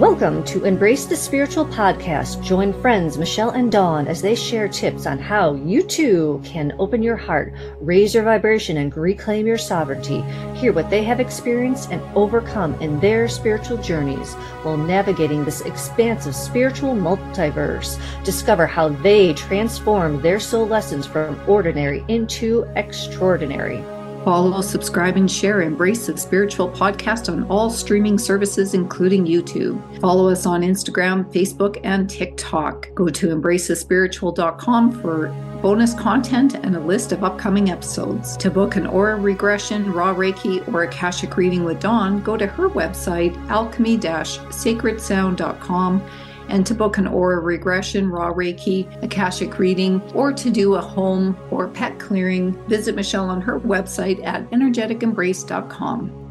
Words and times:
Welcome 0.00 0.44
to 0.44 0.66
Embrace 0.66 1.06
the 1.06 1.16
Spiritual 1.16 1.64
podcast. 1.64 2.44
Join 2.44 2.78
friends 2.82 3.16
Michelle 3.16 3.52
and 3.52 3.72
Dawn 3.72 4.06
as 4.06 4.20
they 4.20 4.34
share 4.34 4.68
tips 4.68 5.06
on 5.06 5.18
how 5.18 5.54
you 5.54 5.82
too 5.82 6.38
can 6.44 6.74
open 6.78 7.02
your 7.02 7.16
heart, 7.16 7.54
raise 7.80 8.12
your 8.12 8.22
vibration, 8.22 8.76
and 8.76 8.94
reclaim 8.94 9.46
your 9.46 9.56
sovereignty. 9.56 10.20
Hear 10.54 10.74
what 10.74 10.90
they 10.90 11.02
have 11.04 11.18
experienced 11.18 11.92
and 11.92 12.02
overcome 12.14 12.74
in 12.82 13.00
their 13.00 13.26
spiritual 13.26 13.78
journeys 13.78 14.34
while 14.64 14.76
navigating 14.76 15.46
this 15.46 15.62
expansive 15.62 16.36
spiritual 16.36 16.94
multiverse. 16.94 17.98
Discover 18.22 18.66
how 18.66 18.90
they 18.90 19.32
transform 19.32 20.20
their 20.20 20.38
soul 20.38 20.66
lessons 20.66 21.06
from 21.06 21.40
ordinary 21.48 22.04
into 22.08 22.70
extraordinary. 22.76 23.82
Follow, 24.26 24.60
subscribe, 24.60 25.16
and 25.16 25.30
share 25.30 25.62
Embrace 25.62 26.08
the 26.08 26.18
Spiritual 26.18 26.68
podcast 26.68 27.32
on 27.32 27.44
all 27.44 27.70
streaming 27.70 28.18
services, 28.18 28.74
including 28.74 29.24
YouTube. 29.24 29.80
Follow 30.00 30.28
us 30.28 30.46
on 30.46 30.62
Instagram, 30.62 31.32
Facebook, 31.32 31.78
and 31.84 32.10
TikTok. 32.10 32.92
Go 32.96 33.08
to 33.08 33.28
embracethespiritual.com 33.28 35.00
for 35.00 35.28
bonus 35.62 35.94
content 35.94 36.56
and 36.56 36.74
a 36.74 36.80
list 36.80 37.12
of 37.12 37.22
upcoming 37.22 37.70
episodes. 37.70 38.36
To 38.38 38.50
book 38.50 38.74
an 38.74 38.88
aura 38.88 39.14
regression, 39.14 39.92
RAAH 39.92 40.16
Reiki, 40.16 40.74
or 40.74 40.82
Akashic 40.82 41.36
reading 41.36 41.62
with 41.62 41.78
Dawn, 41.78 42.20
go 42.20 42.36
to 42.36 42.48
her 42.48 42.68
website, 42.68 43.36
alchemy-sacredsound.com 43.48 46.02
and 46.48 46.66
to 46.66 46.74
book 46.74 46.98
an 46.98 47.06
aura 47.06 47.40
regression, 47.40 48.10
RAAH 48.10 48.34
Reiki, 48.34 49.02
Akashic 49.02 49.58
reading, 49.58 50.00
or 50.12 50.32
to 50.32 50.50
do 50.50 50.74
a 50.74 50.80
home 50.80 51.36
or 51.50 51.68
pet 51.68 51.98
clearing, 51.98 52.52
visit 52.68 52.94
Michelle 52.94 53.28
on 53.28 53.40
her 53.40 53.60
website 53.60 54.24
at 54.24 54.48
energeticembrace.com. 54.50 56.22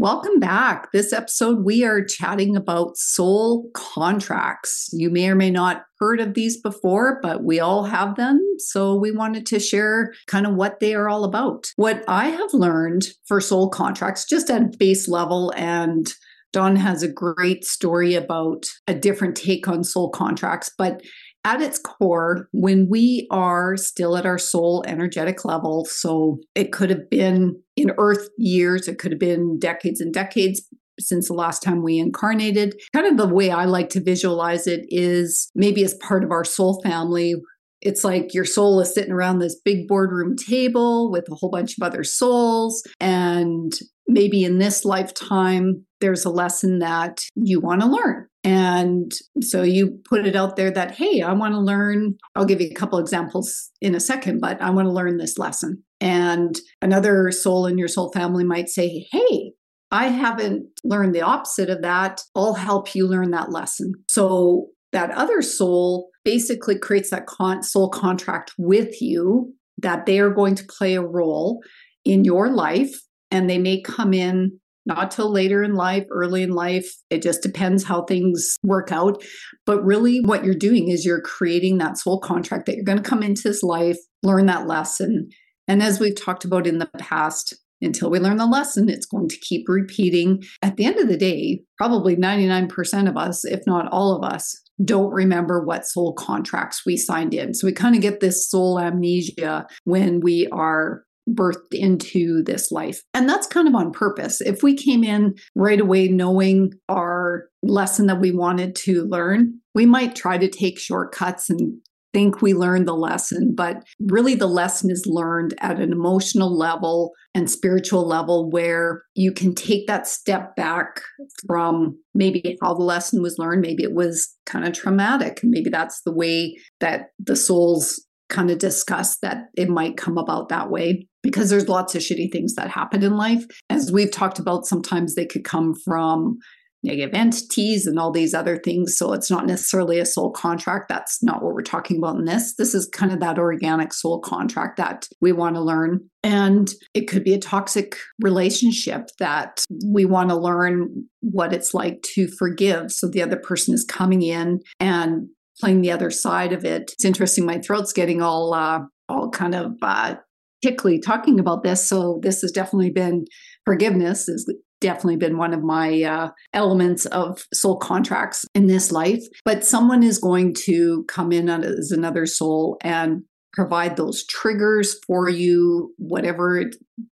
Welcome 0.00 0.38
back. 0.38 0.92
This 0.92 1.12
episode, 1.12 1.64
we 1.64 1.82
are 1.82 2.04
chatting 2.04 2.54
about 2.54 2.96
soul 2.96 3.68
contracts. 3.74 4.88
You 4.92 5.10
may 5.10 5.28
or 5.28 5.34
may 5.34 5.50
not 5.50 5.82
heard 5.98 6.20
of 6.20 6.34
these 6.34 6.60
before, 6.60 7.18
but 7.20 7.42
we 7.42 7.58
all 7.58 7.82
have 7.82 8.14
them. 8.14 8.40
So 8.58 8.94
we 8.94 9.10
wanted 9.10 9.44
to 9.46 9.58
share 9.58 10.14
kind 10.28 10.46
of 10.46 10.54
what 10.54 10.78
they 10.78 10.94
are 10.94 11.08
all 11.08 11.24
about. 11.24 11.72
What 11.74 12.04
I 12.06 12.28
have 12.28 12.54
learned 12.54 13.08
for 13.26 13.40
soul 13.40 13.70
contracts, 13.70 14.24
just 14.24 14.48
at 14.50 14.78
base 14.78 15.08
level 15.08 15.52
and 15.56 16.08
Dawn 16.52 16.76
has 16.76 17.02
a 17.02 17.12
great 17.12 17.64
story 17.64 18.14
about 18.14 18.66
a 18.86 18.94
different 18.94 19.36
take 19.36 19.68
on 19.68 19.84
soul 19.84 20.10
contracts, 20.10 20.70
but 20.76 21.02
at 21.44 21.62
its 21.62 21.78
core, 21.78 22.48
when 22.52 22.88
we 22.90 23.26
are 23.30 23.76
still 23.76 24.16
at 24.16 24.26
our 24.26 24.38
soul 24.38 24.84
energetic 24.86 25.44
level, 25.44 25.84
so 25.84 26.38
it 26.54 26.72
could 26.72 26.90
have 26.90 27.08
been 27.10 27.60
in 27.76 27.92
earth 27.96 28.28
years, 28.36 28.88
it 28.88 28.98
could 28.98 29.12
have 29.12 29.20
been 29.20 29.58
decades 29.58 30.00
and 30.00 30.12
decades 30.12 30.62
since 30.98 31.28
the 31.28 31.34
last 31.34 31.62
time 31.62 31.82
we 31.82 31.98
incarnated. 31.98 32.74
Kind 32.92 33.06
of 33.06 33.16
the 33.16 33.32
way 33.32 33.50
I 33.50 33.66
like 33.66 33.88
to 33.90 34.02
visualize 34.02 34.66
it 34.66 34.84
is 34.88 35.50
maybe 35.54 35.84
as 35.84 35.94
part 35.94 36.24
of 36.24 36.32
our 36.32 36.44
soul 36.44 36.80
family. 36.82 37.36
It's 37.80 38.02
like 38.02 38.34
your 38.34 38.44
soul 38.44 38.80
is 38.80 38.92
sitting 38.92 39.12
around 39.12 39.38
this 39.38 39.58
big 39.64 39.86
boardroom 39.86 40.34
table 40.36 41.12
with 41.12 41.30
a 41.30 41.36
whole 41.36 41.50
bunch 41.50 41.78
of 41.78 41.86
other 41.86 42.02
souls, 42.02 42.82
and 42.98 43.72
maybe 44.08 44.42
in 44.42 44.58
this 44.58 44.84
lifetime, 44.84 45.84
there's 46.00 46.24
a 46.24 46.30
lesson 46.30 46.78
that 46.78 47.20
you 47.34 47.60
want 47.60 47.82
to 47.82 47.86
learn. 47.86 48.26
And 48.42 49.12
so 49.42 49.62
you 49.62 50.00
put 50.08 50.26
it 50.26 50.34
out 50.34 50.56
there 50.56 50.70
that, 50.70 50.92
hey, 50.92 51.20
I 51.22 51.32
want 51.32 51.54
to 51.54 51.60
learn. 51.60 52.16
I'll 52.34 52.46
give 52.46 52.60
you 52.60 52.68
a 52.70 52.74
couple 52.74 52.98
examples 52.98 53.70
in 53.80 53.94
a 53.94 54.00
second, 54.00 54.40
but 54.40 54.60
I 54.62 54.70
want 54.70 54.86
to 54.86 54.92
learn 54.92 55.18
this 55.18 55.38
lesson. 55.38 55.82
And 56.00 56.58
another 56.80 57.30
soul 57.30 57.66
in 57.66 57.76
your 57.76 57.88
soul 57.88 58.10
family 58.12 58.44
might 58.44 58.68
say, 58.68 59.06
hey, 59.10 59.52
I 59.90 60.08
haven't 60.08 60.66
learned 60.84 61.14
the 61.14 61.22
opposite 61.22 61.68
of 61.68 61.82
that. 61.82 62.22
I'll 62.34 62.54
help 62.54 62.94
you 62.94 63.06
learn 63.06 63.30
that 63.32 63.50
lesson. 63.50 63.92
So 64.08 64.68
that 64.92 65.10
other 65.10 65.42
soul 65.42 66.10
basically 66.24 66.78
creates 66.78 67.10
that 67.10 67.26
con- 67.26 67.62
soul 67.62 67.88
contract 67.88 68.52
with 68.56 69.02
you 69.02 69.52
that 69.78 70.06
they 70.06 70.20
are 70.20 70.30
going 70.30 70.54
to 70.54 70.64
play 70.64 70.94
a 70.94 71.02
role 71.02 71.60
in 72.04 72.24
your 72.24 72.50
life 72.50 73.00
and 73.30 73.48
they 73.48 73.58
may 73.58 73.80
come 73.80 74.12
in 74.12 74.58
not 74.88 75.10
till 75.10 75.30
later 75.30 75.62
in 75.62 75.74
life, 75.74 76.06
early 76.10 76.42
in 76.42 76.50
life. 76.50 76.90
It 77.10 77.22
just 77.22 77.42
depends 77.42 77.84
how 77.84 78.04
things 78.04 78.56
work 78.64 78.90
out. 78.90 79.22
But 79.66 79.84
really, 79.84 80.20
what 80.20 80.44
you're 80.44 80.54
doing 80.54 80.88
is 80.88 81.04
you're 81.04 81.20
creating 81.20 81.76
that 81.78 81.98
soul 81.98 82.18
contract 82.20 82.64
that 82.66 82.74
you're 82.74 82.84
going 82.84 83.00
to 83.00 83.08
come 83.08 83.22
into 83.22 83.42
this 83.42 83.62
life, 83.62 83.98
learn 84.22 84.46
that 84.46 84.66
lesson. 84.66 85.28
And 85.68 85.82
as 85.82 86.00
we've 86.00 86.16
talked 86.16 86.46
about 86.46 86.66
in 86.66 86.78
the 86.78 86.88
past, 86.98 87.54
until 87.80 88.10
we 88.10 88.18
learn 88.18 88.38
the 88.38 88.46
lesson, 88.46 88.88
it's 88.88 89.06
going 89.06 89.28
to 89.28 89.38
keep 89.38 89.68
repeating. 89.68 90.42
At 90.62 90.76
the 90.76 90.84
end 90.84 90.98
of 90.98 91.06
the 91.06 91.16
day, 91.16 91.60
probably 91.76 92.16
99% 92.16 93.08
of 93.08 93.16
us, 93.16 93.44
if 93.44 93.60
not 93.66 93.86
all 93.92 94.16
of 94.16 94.24
us, 94.24 94.60
don't 94.84 95.12
remember 95.12 95.64
what 95.64 95.86
soul 95.86 96.12
contracts 96.14 96.82
we 96.86 96.96
signed 96.96 97.34
in. 97.34 97.54
So 97.54 97.66
we 97.66 97.72
kind 97.72 97.94
of 97.94 98.00
get 98.00 98.20
this 98.20 98.48
soul 98.48 98.80
amnesia 98.80 99.66
when 99.84 100.20
we 100.20 100.48
are 100.50 101.04
birthed 101.34 101.72
into 101.72 102.42
this 102.44 102.70
life. 102.70 103.02
And 103.14 103.28
that's 103.28 103.46
kind 103.46 103.68
of 103.68 103.74
on 103.74 103.92
purpose. 103.92 104.40
If 104.40 104.62
we 104.62 104.74
came 104.74 105.04
in 105.04 105.34
right 105.54 105.80
away 105.80 106.08
knowing 106.08 106.72
our 106.88 107.48
lesson 107.62 108.06
that 108.06 108.20
we 108.20 108.32
wanted 108.32 108.74
to 108.76 109.04
learn, 109.04 109.60
we 109.74 109.86
might 109.86 110.16
try 110.16 110.38
to 110.38 110.48
take 110.48 110.78
shortcuts 110.78 111.50
and 111.50 111.78
think 112.12 112.40
we 112.40 112.54
learned 112.54 112.88
the 112.88 112.94
lesson, 112.94 113.54
but 113.54 113.84
really 114.00 114.34
the 114.34 114.46
lesson 114.46 114.90
is 114.90 115.04
learned 115.06 115.54
at 115.60 115.78
an 115.78 115.92
emotional 115.92 116.56
level 116.56 117.12
and 117.34 117.50
spiritual 117.50 118.06
level 118.06 118.50
where 118.50 119.02
you 119.14 119.30
can 119.30 119.54
take 119.54 119.86
that 119.86 120.06
step 120.06 120.56
back 120.56 121.02
from 121.46 121.98
maybe 122.14 122.56
how 122.62 122.74
the 122.74 122.82
lesson 122.82 123.22
was 123.22 123.38
learned. 123.38 123.60
Maybe 123.60 123.82
it 123.82 123.94
was 123.94 124.34
kind 124.46 124.66
of 124.66 124.72
traumatic. 124.72 125.40
Maybe 125.42 125.70
that's 125.70 126.00
the 126.02 126.14
way 126.14 126.56
that 126.80 127.08
the 127.18 127.36
soul's 127.36 128.04
kind 128.28 128.50
of 128.50 128.58
discuss 128.58 129.18
that 129.18 129.46
it 129.56 129.68
might 129.68 129.96
come 129.96 130.18
about 130.18 130.48
that 130.48 130.70
way 130.70 131.07
because 131.22 131.50
there's 131.50 131.68
lots 131.68 131.94
of 131.94 132.02
shitty 132.02 132.30
things 132.30 132.54
that 132.54 132.70
happen 132.70 133.02
in 133.02 133.16
life. 133.16 133.44
As 133.70 133.92
we've 133.92 134.10
talked 134.10 134.38
about, 134.38 134.66
sometimes 134.66 135.14
they 135.14 135.26
could 135.26 135.44
come 135.44 135.74
from 135.74 136.38
negative 136.82 137.14
entities 137.14 137.86
and 137.86 137.98
all 137.98 138.12
these 138.12 138.34
other 138.34 138.56
things. 138.56 138.96
So 138.96 139.12
it's 139.12 139.30
not 139.30 139.46
necessarily 139.46 139.98
a 139.98 140.06
soul 140.06 140.30
contract. 140.30 140.88
That's 140.88 141.22
not 141.22 141.42
what 141.42 141.54
we're 141.54 141.62
talking 141.62 141.98
about 141.98 142.16
in 142.16 142.24
this. 142.24 142.54
This 142.54 142.74
is 142.74 142.86
kind 142.86 143.12
of 143.12 143.20
that 143.20 143.38
organic 143.38 143.92
soul 143.92 144.20
contract 144.20 144.76
that 144.76 145.08
we 145.20 145.32
want 145.32 145.56
to 145.56 145.60
learn. 145.60 146.08
And 146.22 146.72
it 146.94 147.08
could 147.08 147.24
be 147.24 147.34
a 147.34 147.38
toxic 147.38 147.96
relationship 148.20 149.08
that 149.18 149.64
we 149.84 150.04
want 150.04 150.30
to 150.30 150.36
learn 150.36 151.06
what 151.20 151.52
it's 151.52 151.74
like 151.74 152.02
to 152.14 152.28
forgive. 152.28 152.92
So 152.92 153.08
the 153.08 153.22
other 153.22 153.36
person 153.36 153.74
is 153.74 153.84
coming 153.84 154.22
in 154.22 154.60
and 154.78 155.28
playing 155.60 155.80
the 155.80 155.90
other 155.90 156.10
side 156.10 156.52
of 156.52 156.64
it. 156.64 156.92
It's 156.92 157.04
interesting. 157.04 157.44
My 157.44 157.58
throat's 157.58 157.92
getting 157.92 158.22
all 158.22 158.54
uh, 158.54 158.80
all 159.08 159.30
kind 159.30 159.54
of 159.54 159.72
uh, 159.82 160.16
tickly 160.62 160.98
talking 160.98 161.38
about 161.38 161.62
this. 161.62 161.88
So 161.88 162.20
this 162.22 162.40
has 162.42 162.52
definitely 162.52 162.90
been 162.90 163.26
forgiveness 163.64 164.26
has 164.26 164.46
definitely 164.80 165.16
been 165.16 165.36
one 165.36 165.52
of 165.52 165.62
my 165.62 166.02
uh, 166.02 166.30
elements 166.54 167.06
of 167.06 167.44
soul 167.52 167.76
contracts 167.76 168.46
in 168.54 168.66
this 168.66 168.92
life. 168.92 169.22
But 169.44 169.64
someone 169.64 170.02
is 170.02 170.18
going 170.18 170.54
to 170.64 171.04
come 171.08 171.32
in 171.32 171.48
as 171.48 171.90
another 171.90 172.26
soul 172.26 172.78
and 172.82 173.22
provide 173.52 173.96
those 173.96 174.24
triggers 174.26 174.96
for 175.06 175.28
you, 175.28 175.92
whatever 175.98 176.64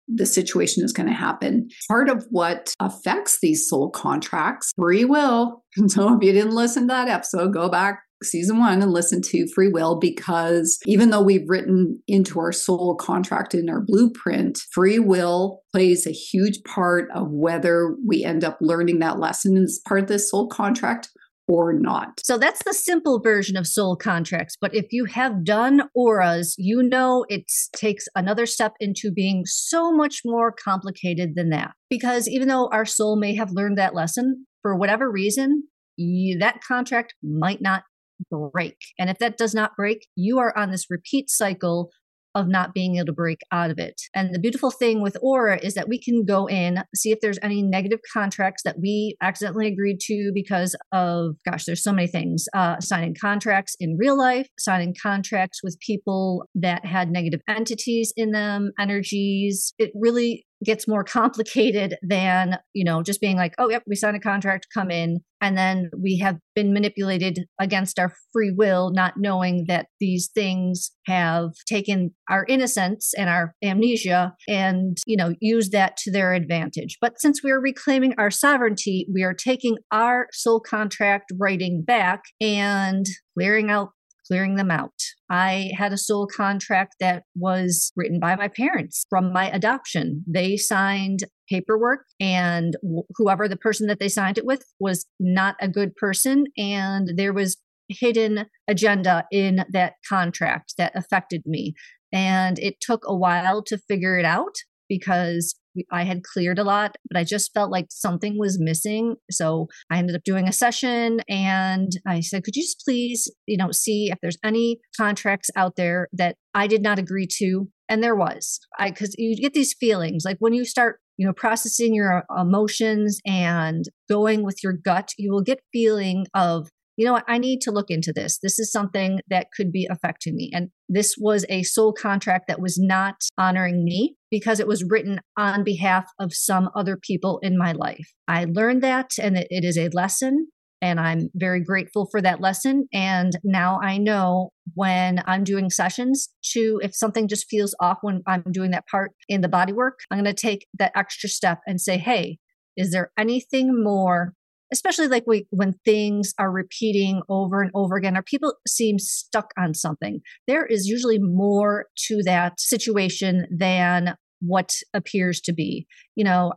the 0.06 0.26
situation 0.26 0.84
is 0.84 0.92
going 0.92 1.08
to 1.08 1.14
happen. 1.14 1.68
Part 1.88 2.08
of 2.08 2.24
what 2.30 2.74
affects 2.78 3.38
these 3.40 3.68
soul 3.68 3.90
contracts, 3.90 4.72
free 4.76 5.04
will. 5.04 5.62
So 5.88 6.16
if 6.16 6.22
you 6.22 6.32
didn't 6.32 6.54
listen 6.54 6.84
to 6.84 6.94
that 6.94 7.08
episode, 7.08 7.52
go 7.52 7.68
back 7.68 8.00
season 8.22 8.58
one 8.58 8.82
and 8.82 8.92
listen 8.92 9.20
to 9.22 9.46
free 9.54 9.68
will 9.68 9.98
because 9.98 10.78
even 10.86 11.10
though 11.10 11.22
we've 11.22 11.48
written 11.48 12.00
into 12.06 12.38
our 12.38 12.52
soul 12.52 12.94
contract 12.94 13.54
in 13.54 13.68
our 13.68 13.80
blueprint, 13.80 14.58
free 14.72 14.98
will 14.98 15.62
plays 15.72 16.06
a 16.06 16.12
huge 16.12 16.62
part 16.64 17.08
of 17.14 17.30
whether 17.30 17.94
we 18.06 18.24
end 18.24 18.44
up 18.44 18.58
learning 18.60 18.98
that 19.00 19.18
lesson 19.18 19.56
as 19.56 19.80
part 19.86 20.00
of 20.00 20.08
this 20.08 20.30
soul 20.30 20.48
contract 20.48 21.08
or 21.48 21.72
not. 21.72 22.20
So 22.24 22.38
that's 22.38 22.64
the 22.64 22.74
simple 22.74 23.20
version 23.20 23.56
of 23.56 23.66
soul 23.66 23.96
contracts. 23.96 24.56
But 24.60 24.74
if 24.74 24.86
you 24.90 25.04
have 25.04 25.44
done 25.44 25.82
auras, 25.94 26.54
you 26.58 26.82
know 26.82 27.24
it 27.28 27.44
takes 27.74 28.06
another 28.16 28.46
step 28.46 28.72
into 28.80 29.12
being 29.12 29.44
so 29.46 29.92
much 29.92 30.22
more 30.24 30.52
complicated 30.52 31.34
than 31.36 31.50
that. 31.50 31.72
Because 31.88 32.28
even 32.28 32.48
though 32.48 32.68
our 32.72 32.84
soul 32.84 33.16
may 33.16 33.34
have 33.36 33.52
learned 33.52 33.78
that 33.78 33.94
lesson, 33.94 34.46
for 34.62 34.76
whatever 34.76 35.10
reason, 35.10 35.64
you, 35.96 36.38
that 36.38 36.60
contract 36.66 37.14
might 37.22 37.62
not 37.62 37.84
break. 38.30 38.76
And 38.98 39.10
if 39.10 39.18
that 39.18 39.36
does 39.36 39.54
not 39.54 39.76
break, 39.76 40.06
you 40.16 40.38
are 40.38 40.56
on 40.56 40.70
this 40.70 40.86
repeat 40.90 41.30
cycle 41.30 41.90
of 42.36 42.46
not 42.48 42.74
being 42.74 42.96
able 42.96 43.06
to 43.06 43.12
break 43.12 43.40
out 43.50 43.70
of 43.70 43.78
it. 43.78 43.98
And 44.14 44.34
the 44.34 44.38
beautiful 44.38 44.70
thing 44.70 45.00
with 45.00 45.16
Aura 45.22 45.58
is 45.62 45.72
that 45.72 45.88
we 45.88 45.98
can 45.98 46.24
go 46.26 46.46
in, 46.46 46.82
see 46.94 47.10
if 47.10 47.18
there's 47.22 47.38
any 47.42 47.62
negative 47.62 48.00
contracts 48.12 48.62
that 48.64 48.76
we 48.78 49.16
accidentally 49.22 49.66
agreed 49.66 50.00
to 50.00 50.32
because 50.34 50.76
of, 50.92 51.36
gosh, 51.50 51.64
there's 51.64 51.82
so 51.82 51.92
many 51.92 52.06
things. 52.06 52.44
Uh, 52.54 52.78
signing 52.78 53.16
contracts 53.18 53.74
in 53.80 53.96
real 53.98 54.18
life, 54.18 54.48
signing 54.58 54.94
contracts 55.02 55.60
with 55.62 55.78
people 55.80 56.44
that 56.54 56.84
had 56.84 57.10
negative 57.10 57.40
entities 57.48 58.12
in 58.18 58.32
them, 58.32 58.70
energies. 58.78 59.72
It 59.78 59.92
really 59.94 60.45
gets 60.64 60.88
more 60.88 61.04
complicated 61.04 61.96
than, 62.02 62.58
you 62.72 62.84
know, 62.84 63.02
just 63.02 63.20
being 63.20 63.36
like, 63.36 63.54
oh, 63.58 63.68
yep, 63.68 63.82
we 63.86 63.94
signed 63.94 64.16
a 64.16 64.20
contract, 64.20 64.66
come 64.72 64.90
in. 64.90 65.20
And 65.40 65.56
then 65.56 65.90
we 65.96 66.18
have 66.18 66.38
been 66.54 66.72
manipulated 66.72 67.44
against 67.60 67.98
our 67.98 68.12
free 68.32 68.52
will, 68.56 68.90
not 68.90 69.14
knowing 69.18 69.66
that 69.68 69.88
these 70.00 70.30
things 70.34 70.92
have 71.06 71.50
taken 71.68 72.12
our 72.30 72.46
innocence 72.48 73.12
and 73.16 73.28
our 73.28 73.54
amnesia 73.62 74.34
and, 74.48 74.96
you 75.06 75.16
know, 75.16 75.34
use 75.40 75.70
that 75.70 75.98
to 75.98 76.10
their 76.10 76.32
advantage. 76.32 76.96
But 77.02 77.20
since 77.20 77.42
we 77.42 77.50
are 77.50 77.60
reclaiming 77.60 78.14
our 78.16 78.30
sovereignty, 78.30 79.06
we 79.12 79.22
are 79.22 79.34
taking 79.34 79.76
our 79.92 80.28
soul 80.32 80.60
contract 80.60 81.32
writing 81.38 81.84
back 81.86 82.22
and 82.40 83.04
clearing 83.36 83.70
out 83.70 83.90
clearing 84.26 84.56
them 84.56 84.70
out. 84.70 84.98
I 85.30 85.70
had 85.76 85.92
a 85.92 85.98
soul 85.98 86.26
contract 86.26 86.96
that 87.00 87.24
was 87.34 87.92
written 87.96 88.20
by 88.20 88.36
my 88.36 88.48
parents 88.48 89.06
from 89.08 89.32
my 89.32 89.50
adoption. 89.50 90.24
They 90.26 90.56
signed 90.56 91.24
paperwork, 91.48 92.06
and 92.20 92.76
whoever 93.16 93.48
the 93.48 93.56
person 93.56 93.86
that 93.86 93.98
they 94.00 94.08
signed 94.08 94.38
it 94.38 94.46
with 94.46 94.64
was 94.80 95.06
not 95.20 95.56
a 95.60 95.68
good 95.68 95.94
person. 95.96 96.46
And 96.56 97.12
there 97.16 97.32
was 97.32 97.56
hidden 97.88 98.46
agenda 98.68 99.24
in 99.30 99.64
that 99.70 99.94
contract 100.08 100.74
that 100.76 100.96
affected 100.96 101.42
me. 101.46 101.74
And 102.12 102.58
it 102.58 102.80
took 102.80 103.02
a 103.06 103.14
while 103.14 103.62
to 103.64 103.78
figure 103.78 104.18
it 104.18 104.24
out 104.24 104.54
because 104.88 105.54
I 105.90 106.04
had 106.04 106.22
cleared 106.22 106.58
a 106.58 106.64
lot, 106.64 106.96
but 107.08 107.18
I 107.18 107.24
just 107.24 107.52
felt 107.52 107.70
like 107.70 107.86
something 107.90 108.38
was 108.38 108.58
missing. 108.58 109.16
So 109.30 109.68
I 109.90 109.98
ended 109.98 110.16
up 110.16 110.24
doing 110.24 110.48
a 110.48 110.52
session 110.52 111.20
and 111.28 111.92
I 112.06 112.20
said, 112.20 112.44
could 112.44 112.56
you 112.56 112.62
just 112.62 112.82
please, 112.84 113.30
you 113.46 113.56
know, 113.56 113.72
see 113.72 114.10
if 114.10 114.18
there's 114.22 114.38
any 114.42 114.78
contracts 114.96 115.50
out 115.54 115.76
there 115.76 116.08
that 116.14 116.36
I 116.54 116.66
did 116.66 116.82
not 116.82 116.98
agree 116.98 117.26
to? 117.38 117.68
And 117.88 118.02
there 118.02 118.16
was. 118.16 118.58
I 118.78 118.90
cuz 118.90 119.14
you 119.18 119.36
get 119.36 119.52
these 119.52 119.74
feelings 119.74 120.24
like 120.24 120.38
when 120.40 120.54
you 120.54 120.64
start 120.64 121.00
you 121.18 121.26
know 121.26 121.32
processing 121.32 121.94
your 121.94 122.24
emotions 122.36 123.20
and 123.24 123.84
going 124.08 124.42
with 124.42 124.62
your 124.62 124.72
gut 124.72 125.12
you 125.16 125.30
will 125.30 125.42
get 125.42 125.60
feeling 125.72 126.26
of 126.34 126.68
you 126.96 127.04
know 127.04 127.12
what, 127.12 127.24
I 127.28 127.38
need 127.38 127.60
to 127.62 127.70
look 127.70 127.90
into 127.90 128.12
this. 128.12 128.38
This 128.42 128.58
is 128.58 128.72
something 128.72 129.20
that 129.28 129.48
could 129.54 129.70
be 129.70 129.86
affecting 129.90 130.34
me. 130.34 130.50
And 130.52 130.70
this 130.88 131.16
was 131.18 131.44
a 131.48 131.62
soul 131.62 131.92
contract 131.92 132.48
that 132.48 132.60
was 132.60 132.78
not 132.78 133.16
honoring 133.36 133.84
me 133.84 134.16
because 134.30 134.60
it 134.60 134.66
was 134.66 134.84
written 134.88 135.20
on 135.36 135.62
behalf 135.62 136.06
of 136.18 136.32
some 136.32 136.70
other 136.74 136.96
people 136.96 137.38
in 137.42 137.58
my 137.58 137.72
life. 137.72 138.12
I 138.28 138.46
learned 138.46 138.82
that 138.82 139.12
and 139.20 139.36
it, 139.36 139.46
it 139.50 139.64
is 139.64 139.76
a 139.76 139.90
lesson. 139.90 140.48
And 140.82 141.00
I'm 141.00 141.30
very 141.34 141.62
grateful 141.62 142.06
for 142.10 142.20
that 142.20 142.40
lesson. 142.40 142.86
And 142.92 143.32
now 143.42 143.80
I 143.82 143.96
know 143.96 144.50
when 144.74 145.22
I'm 145.26 145.42
doing 145.42 145.70
sessions 145.70 146.28
to, 146.52 146.80
if 146.82 146.94
something 146.94 147.28
just 147.28 147.46
feels 147.48 147.74
off 147.80 147.98
when 148.02 148.22
I'm 148.26 148.44
doing 148.50 148.72
that 148.72 148.86
part 148.86 149.12
in 149.28 149.40
the 149.40 149.48
body 149.48 149.72
work, 149.72 150.00
I'm 150.10 150.22
going 150.22 150.34
to 150.34 150.34
take 150.34 150.66
that 150.78 150.92
extra 150.94 151.30
step 151.30 151.60
and 151.66 151.80
say, 151.80 151.96
hey, 151.96 152.38
is 152.76 152.90
there 152.90 153.10
anything 153.18 153.82
more 153.82 154.34
especially 154.72 155.08
like 155.08 155.24
we, 155.26 155.46
when 155.50 155.74
things 155.84 156.34
are 156.38 156.50
repeating 156.50 157.22
over 157.28 157.62
and 157.62 157.70
over 157.74 157.96
again 157.96 158.16
or 158.16 158.22
people 158.22 158.54
seem 158.66 158.98
stuck 158.98 159.52
on 159.58 159.74
something 159.74 160.20
there 160.46 160.66
is 160.66 160.86
usually 160.86 161.18
more 161.18 161.86
to 161.96 162.22
that 162.24 162.60
situation 162.60 163.46
than 163.50 164.16
what 164.40 164.74
appears 164.94 165.40
to 165.40 165.52
be. 165.52 165.86
You 166.14 166.24
know 166.24 166.52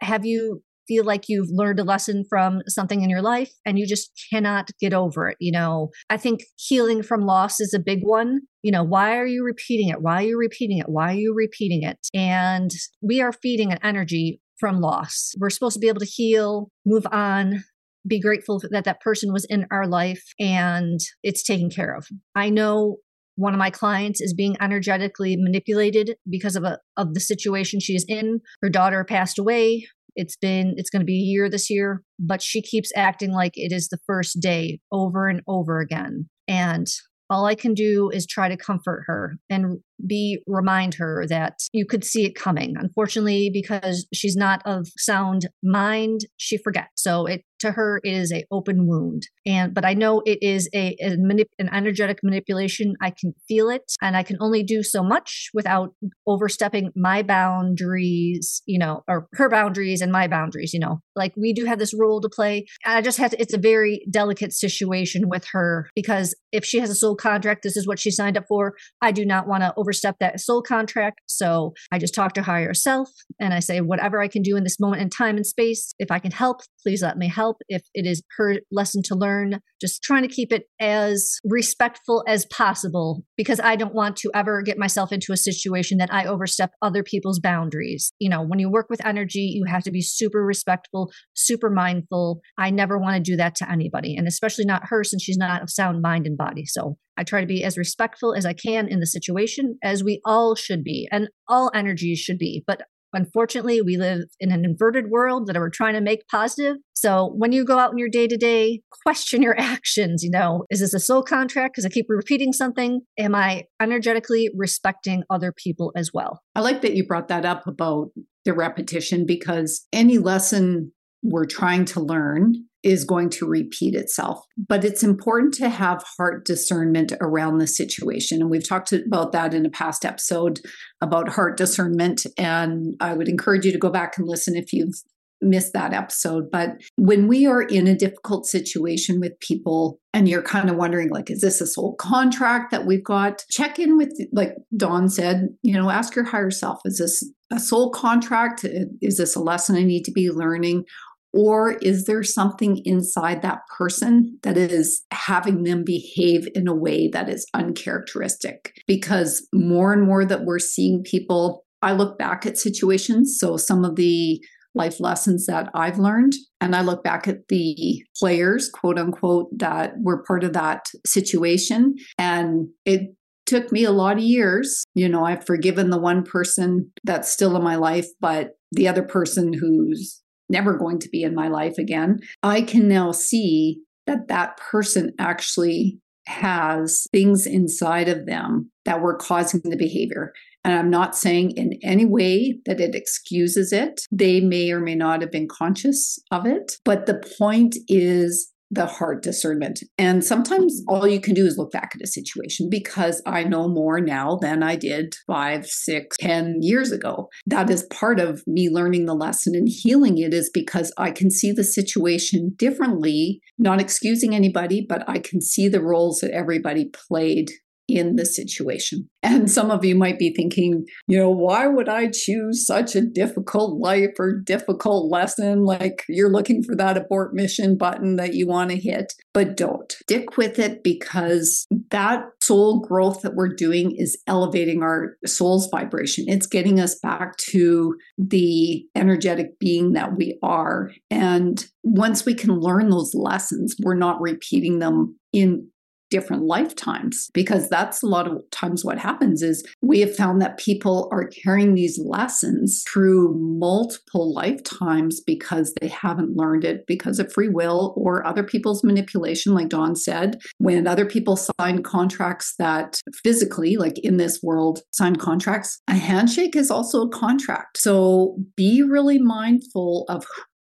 have 0.00 0.26
you 0.26 0.62
feel 0.88 1.04
like 1.04 1.28
you've 1.28 1.48
learned 1.50 1.78
a 1.78 1.84
lesson 1.84 2.24
from 2.28 2.60
something 2.66 3.02
in 3.02 3.10
your 3.10 3.22
life 3.22 3.52
and 3.64 3.78
you 3.78 3.86
just 3.86 4.10
cannot 4.32 4.68
get 4.80 4.92
over 4.92 5.28
it 5.28 5.36
you 5.40 5.52
know? 5.52 5.90
I 6.10 6.16
think 6.16 6.40
healing 6.56 7.02
from 7.02 7.20
loss 7.20 7.60
is 7.60 7.72
a 7.72 7.78
big 7.78 8.00
one. 8.02 8.40
You 8.62 8.72
know 8.72 8.82
why 8.82 9.16
are 9.16 9.26
you 9.26 9.44
repeating 9.44 9.88
it? 9.88 10.02
Why 10.02 10.16
are 10.16 10.26
you 10.26 10.38
repeating 10.38 10.78
it? 10.78 10.88
Why 10.88 11.12
are 11.12 11.16
you 11.16 11.34
repeating 11.36 11.82
it? 11.82 11.98
And 12.12 12.70
we 13.00 13.20
are 13.20 13.32
feeding 13.32 13.72
an 13.72 13.78
energy 13.82 14.40
from 14.62 14.78
loss. 14.80 15.32
We're 15.40 15.50
supposed 15.50 15.74
to 15.74 15.80
be 15.80 15.88
able 15.88 15.98
to 15.98 16.06
heal, 16.06 16.70
move 16.86 17.04
on, 17.10 17.64
be 18.06 18.20
grateful 18.20 18.62
that 18.70 18.84
that 18.84 19.00
person 19.00 19.32
was 19.32 19.44
in 19.46 19.66
our 19.72 19.88
life 19.88 20.22
and 20.38 21.00
it's 21.24 21.42
taken 21.42 21.68
care 21.68 21.96
of. 21.96 22.06
I 22.36 22.48
know 22.48 22.98
one 23.34 23.54
of 23.54 23.58
my 23.58 23.70
clients 23.70 24.20
is 24.20 24.32
being 24.32 24.56
energetically 24.60 25.36
manipulated 25.36 26.14
because 26.30 26.54
of 26.54 26.62
a 26.62 26.78
of 26.96 27.14
the 27.14 27.18
situation 27.18 27.80
she's 27.80 28.04
in. 28.06 28.40
Her 28.62 28.68
daughter 28.68 29.02
passed 29.02 29.36
away. 29.36 29.88
It's 30.14 30.36
been 30.36 30.74
it's 30.76 30.90
going 30.90 31.00
to 31.00 31.06
be 31.06 31.18
a 31.18 31.26
year 31.26 31.50
this 31.50 31.68
year, 31.68 32.04
but 32.20 32.40
she 32.40 32.62
keeps 32.62 32.92
acting 32.94 33.32
like 33.32 33.54
it 33.56 33.72
is 33.72 33.88
the 33.88 33.98
first 34.06 34.38
day 34.38 34.78
over 34.92 35.26
and 35.26 35.40
over 35.48 35.80
again. 35.80 36.28
And 36.46 36.86
all 37.32 37.46
I 37.46 37.54
can 37.54 37.72
do 37.72 38.10
is 38.10 38.26
try 38.26 38.48
to 38.48 38.56
comfort 38.56 39.04
her 39.06 39.38
and 39.48 39.78
be 40.06 40.42
remind 40.46 40.94
her 40.94 41.26
that 41.28 41.54
you 41.72 41.86
could 41.86 42.04
see 42.04 42.24
it 42.24 42.34
coming. 42.34 42.74
Unfortunately, 42.78 43.50
because 43.50 44.06
she's 44.12 44.36
not 44.36 44.60
of 44.66 44.88
sound 44.98 45.48
mind, 45.62 46.26
she 46.36 46.58
forgets. 46.58 46.90
So 46.96 47.26
it 47.26 47.42
to 47.62 47.72
her 47.72 48.00
it 48.04 48.12
is 48.12 48.32
a 48.32 48.44
open 48.50 48.86
wound. 48.86 49.26
And 49.46 49.74
but 49.74 49.84
I 49.84 49.94
know 49.94 50.22
it 50.24 50.38
is 50.42 50.68
a, 50.74 50.96
a 51.00 51.16
manip- 51.16 51.54
an 51.58 51.68
energetic 51.72 52.18
manipulation. 52.22 52.94
I 53.00 53.10
can 53.10 53.34
feel 53.48 53.70
it, 53.70 53.92
and 54.00 54.16
I 54.16 54.22
can 54.22 54.36
only 54.40 54.62
do 54.62 54.82
so 54.82 55.02
much 55.02 55.50
without 55.54 55.94
overstepping 56.26 56.90
my 56.94 57.22
boundaries. 57.22 58.62
You 58.66 58.78
know, 58.78 59.02
or 59.08 59.28
her 59.32 59.48
boundaries 59.48 60.00
and 60.00 60.12
my 60.12 60.28
boundaries. 60.28 60.72
You 60.72 60.80
know, 60.80 61.00
like 61.16 61.32
we 61.36 61.52
do 61.52 61.64
have 61.64 61.78
this 61.78 61.94
role 61.98 62.20
to 62.20 62.28
play. 62.28 62.66
I 62.84 63.00
just 63.00 63.18
had 63.18 63.32
to. 63.32 63.40
It's 63.40 63.54
a 63.54 63.58
very 63.58 64.04
delicate 64.10 64.52
situation 64.52 65.28
with 65.28 65.46
her 65.52 65.88
because 65.94 66.34
if 66.52 66.64
she 66.64 66.78
has 66.80 66.90
a 66.90 66.94
soul 66.94 67.16
contract, 67.16 67.62
this 67.62 67.76
is 67.76 67.86
what 67.86 67.98
she 67.98 68.10
signed 68.10 68.36
up 68.36 68.44
for. 68.48 68.74
I 69.00 69.12
do 69.12 69.24
not 69.24 69.48
want 69.48 69.62
to 69.62 69.72
overstep 69.76 70.16
that 70.20 70.40
soul 70.40 70.62
contract. 70.62 71.20
So 71.26 71.72
I 71.90 71.98
just 71.98 72.14
talk 72.14 72.34
to 72.34 72.42
higher 72.42 72.74
self 72.74 73.08
and 73.40 73.54
I 73.54 73.60
say, 73.60 73.80
whatever 73.80 74.20
I 74.20 74.28
can 74.28 74.42
do 74.42 74.56
in 74.56 74.64
this 74.64 74.80
moment 74.80 75.02
in 75.02 75.10
time 75.10 75.36
and 75.36 75.46
space, 75.46 75.94
if 75.98 76.10
I 76.10 76.18
can 76.18 76.30
help, 76.30 76.60
please 76.82 77.02
let 77.02 77.18
me 77.18 77.28
help. 77.28 77.58
If 77.68 77.82
it 77.94 78.06
is 78.06 78.22
her 78.36 78.58
lesson 78.70 79.02
to 79.04 79.14
learn, 79.14 79.60
just 79.80 80.02
trying 80.02 80.22
to 80.22 80.28
keep 80.28 80.52
it 80.52 80.64
as 80.80 81.38
respectful 81.44 82.24
as 82.26 82.46
possible 82.46 83.24
because 83.36 83.60
I 83.60 83.76
don't 83.76 83.94
want 83.94 84.16
to 84.18 84.30
ever 84.34 84.62
get 84.62 84.78
myself 84.78 85.12
into 85.12 85.32
a 85.32 85.36
situation 85.36 85.98
that 85.98 86.12
I 86.12 86.24
overstep 86.24 86.70
other 86.82 87.02
people's 87.02 87.40
boundaries. 87.40 88.12
You 88.18 88.28
know, 88.28 88.42
when 88.42 88.58
you 88.58 88.70
work 88.70 88.86
with 88.88 89.04
energy, 89.04 89.52
you 89.54 89.64
have 89.66 89.82
to 89.84 89.90
be 89.90 90.00
super 90.00 90.44
respectful, 90.44 91.10
super 91.34 91.70
mindful. 91.70 92.40
I 92.58 92.70
never 92.70 92.98
want 92.98 93.16
to 93.16 93.30
do 93.30 93.36
that 93.36 93.54
to 93.56 93.70
anybody, 93.70 94.16
and 94.16 94.26
especially 94.26 94.64
not 94.64 94.88
her 94.88 95.04
since 95.04 95.22
she's 95.22 95.36
not 95.36 95.62
of 95.62 95.70
sound 95.70 96.02
mind 96.02 96.26
and 96.26 96.36
body. 96.36 96.64
So 96.66 96.96
I 97.16 97.24
try 97.24 97.40
to 97.40 97.46
be 97.46 97.62
as 97.62 97.76
respectful 97.76 98.34
as 98.34 98.46
I 98.46 98.54
can 98.54 98.88
in 98.88 99.00
the 99.00 99.06
situation, 99.06 99.78
as 99.82 100.02
we 100.02 100.20
all 100.24 100.54
should 100.54 100.82
be, 100.82 101.08
and 101.12 101.28
all 101.48 101.70
energies 101.74 102.18
should 102.18 102.38
be. 102.38 102.64
But 102.66 102.82
unfortunately, 103.12 103.80
we 103.82 103.96
live 103.96 104.24
in 104.40 104.52
an 104.52 104.64
inverted 104.64 105.10
world 105.10 105.46
that 105.46 105.56
we're 105.56 105.70
trying 105.70 105.94
to 105.94 106.00
make 106.00 106.26
positive. 106.28 106.76
So 106.94 107.32
when 107.36 107.52
you 107.52 107.64
go 107.64 107.78
out 107.78 107.92
in 107.92 107.98
your 107.98 108.08
day 108.08 108.26
to 108.26 108.36
day, 108.36 108.80
question 109.04 109.42
your 109.42 109.54
actions. 109.58 110.22
You 110.22 110.30
know, 110.30 110.64
is 110.70 110.80
this 110.80 110.94
a 110.94 111.00
soul 111.00 111.22
contract? 111.22 111.74
Because 111.74 111.86
I 111.86 111.88
keep 111.88 112.06
repeating 112.08 112.52
something. 112.52 113.00
Am 113.18 113.34
I 113.34 113.64
energetically 113.80 114.50
respecting 114.56 115.22
other 115.30 115.52
people 115.52 115.92
as 115.96 116.10
well? 116.12 116.40
I 116.54 116.60
like 116.60 116.82
that 116.82 116.94
you 116.94 117.06
brought 117.06 117.28
that 117.28 117.44
up 117.44 117.66
about 117.66 118.10
the 118.44 118.52
repetition 118.52 119.24
because 119.26 119.86
any 119.92 120.18
lesson 120.18 120.92
we're 121.22 121.46
trying 121.46 121.84
to 121.86 122.00
learn 122.00 122.54
is 122.82 123.04
going 123.04 123.30
to 123.30 123.46
repeat 123.46 123.94
itself. 123.94 124.44
But 124.56 124.84
it's 124.84 125.04
important 125.04 125.54
to 125.54 125.68
have 125.68 126.04
heart 126.18 126.44
discernment 126.44 127.12
around 127.20 127.58
the 127.58 127.66
situation. 127.66 128.40
And 128.40 128.50
we've 128.50 128.68
talked 128.68 128.92
about 128.92 129.30
that 129.32 129.54
in 129.54 129.64
a 129.64 129.70
past 129.70 130.04
episode 130.04 130.60
about 131.00 131.28
heart 131.28 131.56
discernment. 131.56 132.26
And 132.36 132.94
I 133.00 133.14
would 133.14 133.28
encourage 133.28 133.64
you 133.64 133.72
to 133.72 133.78
go 133.78 133.90
back 133.90 134.18
and 134.18 134.26
listen 134.26 134.56
if 134.56 134.72
you've 134.72 134.96
missed 135.40 135.72
that 135.72 135.92
episode. 135.92 136.50
But 136.50 136.80
when 136.96 137.28
we 137.28 137.46
are 137.46 137.62
in 137.62 137.86
a 137.86 137.96
difficult 137.96 138.46
situation 138.46 139.20
with 139.20 139.38
people 139.40 139.98
and 140.12 140.28
you're 140.28 140.42
kind 140.42 140.70
of 140.70 140.76
wondering, 140.76 141.10
like, 141.10 141.30
is 141.30 141.40
this 141.40 141.60
a 141.60 141.66
soul 141.66 141.96
contract 141.96 142.70
that 142.70 142.86
we've 142.86 143.04
got? 143.04 143.44
Check 143.50 143.78
in 143.78 143.96
with, 143.96 144.12
like 144.32 144.54
Dawn 144.76 145.08
said, 145.08 145.48
you 145.62 145.74
know, 145.74 145.90
ask 145.90 146.14
your 146.14 146.24
higher 146.24 146.50
self, 146.50 146.80
is 146.84 146.98
this 146.98 147.28
a 147.50 147.58
soul 147.58 147.90
contract? 147.90 148.64
Is 149.00 149.18
this 149.18 149.34
a 149.34 149.40
lesson 149.40 149.76
I 149.76 149.82
need 149.82 150.04
to 150.04 150.12
be 150.12 150.30
learning? 150.30 150.84
Or 151.32 151.72
is 151.78 152.04
there 152.04 152.22
something 152.22 152.82
inside 152.84 153.42
that 153.42 153.60
person 153.78 154.38
that 154.42 154.56
is 154.56 155.02
having 155.10 155.62
them 155.62 155.82
behave 155.84 156.46
in 156.54 156.68
a 156.68 156.74
way 156.74 157.08
that 157.08 157.28
is 157.28 157.46
uncharacteristic? 157.54 158.74
Because 158.86 159.46
more 159.52 159.92
and 159.92 160.02
more 160.02 160.24
that 160.24 160.44
we're 160.44 160.58
seeing 160.58 161.02
people, 161.02 161.64
I 161.80 161.92
look 161.92 162.18
back 162.18 162.46
at 162.46 162.58
situations. 162.58 163.38
So 163.38 163.56
some 163.56 163.84
of 163.84 163.96
the 163.96 164.44
life 164.74 165.00
lessons 165.00 165.46
that 165.46 165.68
I've 165.74 165.98
learned, 165.98 166.34
and 166.60 166.74
I 166.74 166.80
look 166.80 167.04
back 167.04 167.28
at 167.28 167.48
the 167.48 168.02
players, 168.18 168.70
quote 168.70 168.98
unquote, 168.98 169.48
that 169.58 169.94
were 169.98 170.22
part 170.22 170.44
of 170.44 170.52
that 170.54 170.86
situation. 171.06 171.96
And 172.18 172.68
it 172.84 173.14
took 173.46 173.70
me 173.72 173.84
a 173.84 173.90
lot 173.90 174.16
of 174.16 174.22
years. 174.22 174.84
You 174.94 175.08
know, 175.08 175.24
I've 175.24 175.44
forgiven 175.44 175.90
the 175.90 176.00
one 176.00 176.22
person 176.22 176.90
that's 177.04 177.30
still 177.30 177.56
in 177.56 177.62
my 177.62 177.76
life, 177.76 178.06
but 178.20 178.52
the 178.70 178.88
other 178.88 179.02
person 179.02 179.52
who's 179.52 180.21
never 180.52 180.76
going 180.76 181.00
to 181.00 181.08
be 181.08 181.24
in 181.24 181.34
my 181.34 181.48
life 181.48 181.78
again, 181.78 182.20
I 182.44 182.62
can 182.62 182.86
now 182.86 183.10
see 183.10 183.80
that 184.06 184.28
that 184.28 184.56
person 184.58 185.12
actually 185.18 185.98
has 186.26 187.06
things 187.10 187.46
inside 187.46 188.08
of 188.08 188.26
them 188.26 188.70
that 188.84 189.00
were 189.00 189.16
causing 189.16 189.60
the 189.64 189.76
behavior. 189.76 190.32
And 190.64 190.74
I'm 190.74 190.90
not 190.90 191.16
saying 191.16 191.52
in 191.52 191.78
any 191.82 192.04
way 192.04 192.60
that 192.66 192.80
it 192.80 192.94
excuses 192.94 193.72
it. 193.72 194.02
They 194.12 194.40
may 194.40 194.70
or 194.70 194.78
may 194.78 194.94
not 194.94 195.20
have 195.20 195.32
been 195.32 195.48
conscious 195.48 196.20
of 196.30 196.46
it. 196.46 196.78
But 196.84 197.06
the 197.06 197.20
point 197.38 197.76
is 197.88 198.51
the 198.72 198.86
heart 198.86 199.22
discernment. 199.22 199.80
And 199.98 200.24
sometimes 200.24 200.82
all 200.88 201.06
you 201.06 201.20
can 201.20 201.34
do 201.34 201.44
is 201.44 201.58
look 201.58 201.70
back 201.70 201.92
at 201.94 202.00
a 202.00 202.06
situation 202.06 202.70
because 202.70 203.22
I 203.26 203.44
know 203.44 203.68
more 203.68 204.00
now 204.00 204.38
than 204.40 204.62
I 204.62 204.76
did 204.76 205.14
five, 205.26 205.66
six, 205.66 206.16
ten 206.18 206.56
years 206.62 206.90
ago. 206.90 207.28
That 207.46 207.68
is 207.68 207.82
part 207.84 208.18
of 208.18 208.42
me 208.46 208.70
learning 208.70 209.04
the 209.04 209.14
lesson 209.14 209.54
and 209.54 209.68
healing 209.68 210.16
it 210.16 210.32
is 210.32 210.50
because 210.52 210.92
I 210.96 211.10
can 211.10 211.30
see 211.30 211.52
the 211.52 211.64
situation 211.64 212.54
differently, 212.56 213.42
not 213.58 213.80
excusing 213.80 214.34
anybody, 214.34 214.84
but 214.88 215.06
I 215.06 215.18
can 215.18 215.42
see 215.42 215.68
the 215.68 215.82
roles 215.82 216.20
that 216.20 216.30
everybody 216.30 216.86
played 216.86 217.50
in 217.96 218.16
the 218.16 218.26
situation. 218.26 219.08
And 219.22 219.50
some 219.50 219.70
of 219.70 219.84
you 219.84 219.94
might 219.94 220.18
be 220.18 220.34
thinking, 220.34 220.84
you 221.06 221.18
know, 221.18 221.30
why 221.30 221.66
would 221.68 221.88
I 221.88 222.08
choose 222.08 222.66
such 222.66 222.96
a 222.96 223.00
difficult 223.00 223.78
life 223.78 224.18
or 224.18 224.40
difficult 224.40 225.10
lesson? 225.12 225.64
Like 225.64 226.04
you're 226.08 226.32
looking 226.32 226.62
for 226.62 226.74
that 226.76 226.96
abort 226.96 227.34
mission 227.34 227.76
button 227.76 228.16
that 228.16 228.34
you 228.34 228.48
want 228.48 228.70
to 228.70 228.76
hit, 228.76 229.12
but 229.32 229.56
don't. 229.56 229.92
Stick 229.92 230.36
with 230.36 230.58
it 230.58 230.82
because 230.82 231.66
that 231.90 232.24
soul 232.40 232.80
growth 232.80 233.22
that 233.22 233.34
we're 233.34 233.54
doing 233.54 233.94
is 233.96 234.20
elevating 234.26 234.82
our 234.82 235.16
soul's 235.24 235.68
vibration. 235.70 236.24
It's 236.26 236.46
getting 236.46 236.80
us 236.80 236.98
back 236.98 237.36
to 237.50 237.96
the 238.18 238.84
energetic 238.96 239.58
being 239.58 239.92
that 239.92 240.16
we 240.16 240.38
are. 240.42 240.90
And 241.10 241.64
once 241.84 242.24
we 242.24 242.34
can 242.34 242.58
learn 242.58 242.90
those 242.90 243.14
lessons, 243.14 243.76
we're 243.82 243.94
not 243.94 244.20
repeating 244.20 244.80
them 244.80 245.16
in 245.32 245.68
different 246.12 246.44
lifetimes 246.44 247.30
because 247.32 247.70
that's 247.70 248.02
a 248.02 248.06
lot 248.06 248.28
of 248.28 248.38
times 248.50 248.84
what 248.84 248.98
happens 248.98 249.40
is 249.40 249.64
we 249.80 249.98
have 250.00 250.14
found 250.14 250.42
that 250.42 250.58
people 250.58 251.08
are 251.10 251.26
carrying 251.28 251.74
these 251.74 251.98
lessons 251.98 252.84
through 252.86 253.34
multiple 253.38 254.34
lifetimes 254.34 255.22
because 255.22 255.72
they 255.80 255.88
haven't 255.88 256.36
learned 256.36 256.64
it 256.64 256.86
because 256.86 257.18
of 257.18 257.32
free 257.32 257.48
will 257.48 257.94
or 257.96 258.26
other 258.26 258.42
people's 258.42 258.84
manipulation 258.84 259.54
like 259.54 259.70
Dawn 259.70 259.96
said. 259.96 260.38
When 260.58 260.86
other 260.86 261.06
people 261.06 261.38
sign 261.58 261.82
contracts 261.82 262.56
that 262.58 263.00
physically 263.24 263.76
like 263.76 263.98
in 264.00 264.18
this 264.18 264.40
world 264.42 264.82
sign 264.92 265.16
contracts 265.16 265.80
a 265.88 265.94
handshake 265.94 266.54
is 266.54 266.70
also 266.70 267.06
a 267.06 267.08
contract. 267.08 267.78
So 267.78 268.36
be 268.54 268.82
really 268.82 269.18
mindful 269.18 270.04
of 270.10 270.26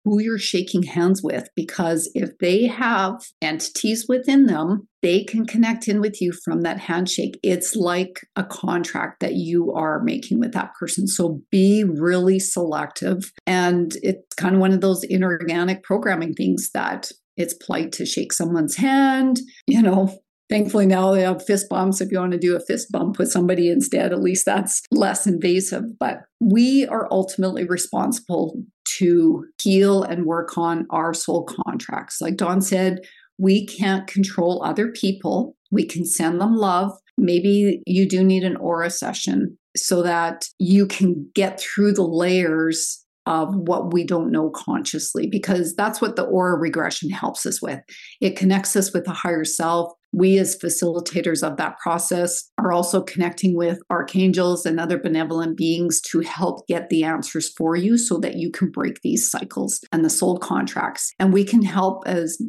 who 0.07 0.21
you're 0.21 0.39
shaking 0.39 0.85
hands 0.85 1.21
with 1.21 1.49
because 1.57 2.09
if 2.15 2.31
they 2.39 2.65
have 2.65 3.15
entities 3.43 4.07
within 4.09 4.47
them, 4.47 4.87
they 5.03 5.25
can 5.25 5.45
connect 5.45 5.89
in 5.89 6.01
with 6.01 6.23
you 6.23 6.33
from 6.45 6.61
that 6.61 6.79
handshake. 6.79 7.41
It's 7.43 7.75
like 7.75 8.21
a 8.37 8.45
contract 8.45 9.19
that 9.19 9.35
you 9.35 9.73
are 9.73 10.01
making 10.05 10.39
with 10.39 10.53
that 10.53 10.75
person. 10.79 11.09
So 11.09 11.41
be 11.51 11.83
really 11.83 12.39
selective. 12.39 13.33
And 13.49 13.97
it's 14.05 14.33
kind 14.37 14.55
of 14.55 14.61
one 14.61 14.71
of 14.71 14.81
those 14.81 15.03
inorganic 15.03 15.83
programming 15.83 16.35
things 16.35 16.71
that 16.73 17.11
it's 17.37 17.55
polite 17.55 17.91
to 17.93 18.07
shake 18.07 18.33
someone's 18.33 18.77
hand, 18.77 19.41
you 19.67 19.83
know, 19.83 20.17
Thankfully, 20.49 20.87
now 20.87 21.13
they 21.13 21.23
have 21.23 21.45
fist 21.45 21.69
bumps. 21.69 22.01
If 22.01 22.13
you 22.13 22.21
want 22.21 22.31
to 22.31 22.39
do 22.39 22.55
a 22.55 22.61
fist 22.61 22.93
bump 22.93 23.19
with 23.19 23.33
somebody 23.33 23.69
instead, 23.69 24.13
at 24.13 24.21
least 24.21 24.47
that's 24.47 24.81
less 24.93 25.27
invasive. 25.27 25.99
But 25.99 26.21
we 26.39 26.87
are 26.87 27.09
ultimately 27.11 27.65
responsible 27.65 28.63
to 28.99 29.45
heal 29.63 30.03
and 30.03 30.27
work 30.27 30.57
on 30.57 30.87
our 30.91 31.15
soul 31.15 31.49
contracts. 31.67 32.21
Like 32.21 32.37
Dawn 32.37 32.61
said, 32.61 33.01
we 33.39 33.67
can't 33.67 34.07
control 34.07 34.63
other 34.65 34.91
people. 34.93 35.57
We 35.71 35.85
can 35.85 36.05
send 36.05 36.41
them 36.41 36.57
love. 36.57 36.93
Maybe 37.19 37.83
you 37.87 38.09
do 38.09 38.23
need 38.23 38.45
an 38.45 38.57
aura 38.57 38.91
session 38.91 39.57
so 39.77 40.03
that 40.03 40.49
you 40.59 40.87
can 40.87 41.31
get 41.35 41.61
through 41.61 41.93
the 41.93 42.07
layers 42.07 43.05
of 43.27 43.55
what 43.55 43.93
we 43.93 44.05
don't 44.05 44.31
know 44.31 44.51
consciously, 44.51 45.27
because 45.27 45.75
that's 45.75 46.01
what 46.01 46.17
the 46.17 46.25
aura 46.25 46.59
regression 46.59 47.11
helps 47.11 47.45
us 47.45 47.61
with. 47.61 47.81
It 48.21 48.37
connects 48.37 48.77
us 48.77 48.93
with 48.93 49.05
the 49.05 49.13
higher 49.13 49.45
self. 49.45 49.93
We, 50.13 50.39
as 50.39 50.57
facilitators 50.57 51.43
of 51.43 51.59
that 51.59 51.77
process, 51.79 52.51
are 52.59 52.73
also 52.73 53.03
connecting 53.03 53.55
with 53.57 53.81
archangels 53.91 54.65
and 54.65 54.81
other 54.81 54.99
benevolent 54.99 55.57
beings 55.57 56.01
to 56.13 56.21
help 56.21 56.67
get 56.69 56.89
the 56.89 57.05
answers 57.05 57.53
for 57.57 57.77
you 57.77 57.99
so 57.99 58.19
that 58.19 58.37
you 58.37 58.51
can 58.51 58.71
break 58.71 59.01
these 59.03 59.31
cycles 59.31 59.81
and 59.93 60.05
the 60.05 60.11
soul 60.11 60.39
contracts. 60.39 61.13
And 61.19 61.33
we 61.33 61.45
can 61.45 61.63
help, 61.63 62.05
as 62.07 62.41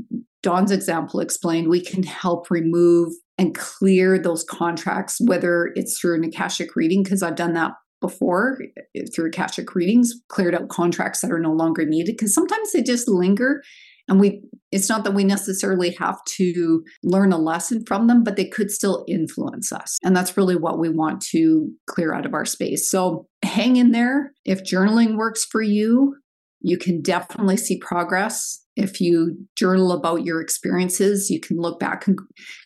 Dawn's 0.43 0.71
example 0.71 1.19
explained, 1.19 1.67
we 1.67 1.81
can 1.81 2.03
help 2.03 2.49
remove 2.49 3.11
and 3.37 3.53
clear 3.53 4.17
those 4.17 4.43
contracts, 4.43 5.17
whether 5.19 5.71
it's 5.75 5.99
through 5.99 6.15
an 6.15 6.23
Akashic 6.23 6.75
reading, 6.75 7.03
because 7.03 7.21
I've 7.21 7.35
done 7.35 7.53
that 7.53 7.73
before 8.01 8.59
eh, 8.95 9.01
through 9.13 9.27
Akashic 9.27 9.73
readings, 9.75 10.13
cleared 10.29 10.55
out 10.55 10.69
contracts 10.69 11.21
that 11.21 11.31
are 11.31 11.39
no 11.39 11.53
longer 11.53 11.85
needed 11.85 12.15
because 12.17 12.33
sometimes 12.33 12.71
they 12.71 12.83
just 12.83 13.07
linger. 13.07 13.61
And 14.09 14.21
we, 14.21 14.41
it's 14.71 14.87
not 14.87 15.03
that 15.03 15.13
we 15.13 15.25
necessarily 15.25 15.91
have 15.99 16.23
to 16.37 16.83
learn 17.03 17.33
a 17.33 17.37
lesson 17.37 17.83
from 17.85 18.07
them, 18.07 18.23
but 18.23 18.37
they 18.37 18.45
could 18.45 18.71
still 18.71 19.03
influence 19.07 19.73
us. 19.73 19.97
And 20.03 20.15
that's 20.15 20.37
really 20.37 20.55
what 20.55 20.79
we 20.79 20.87
want 20.87 21.21
to 21.31 21.69
clear 21.87 22.13
out 22.13 22.25
of 22.25 22.33
our 22.33 22.45
space. 22.45 22.89
So 22.89 23.27
hang 23.43 23.75
in 23.75 23.91
there. 23.91 24.31
If 24.45 24.63
journaling 24.63 25.17
works 25.17 25.43
for 25.43 25.61
you, 25.61 26.15
you 26.61 26.77
can 26.77 27.01
definitely 27.01 27.57
see 27.57 27.79
progress. 27.79 28.63
If 28.75 29.01
you 29.01 29.37
journal 29.55 29.91
about 29.91 30.23
your 30.23 30.41
experiences, 30.41 31.29
you 31.29 31.39
can 31.39 31.57
look 31.57 31.79
back 31.79 32.05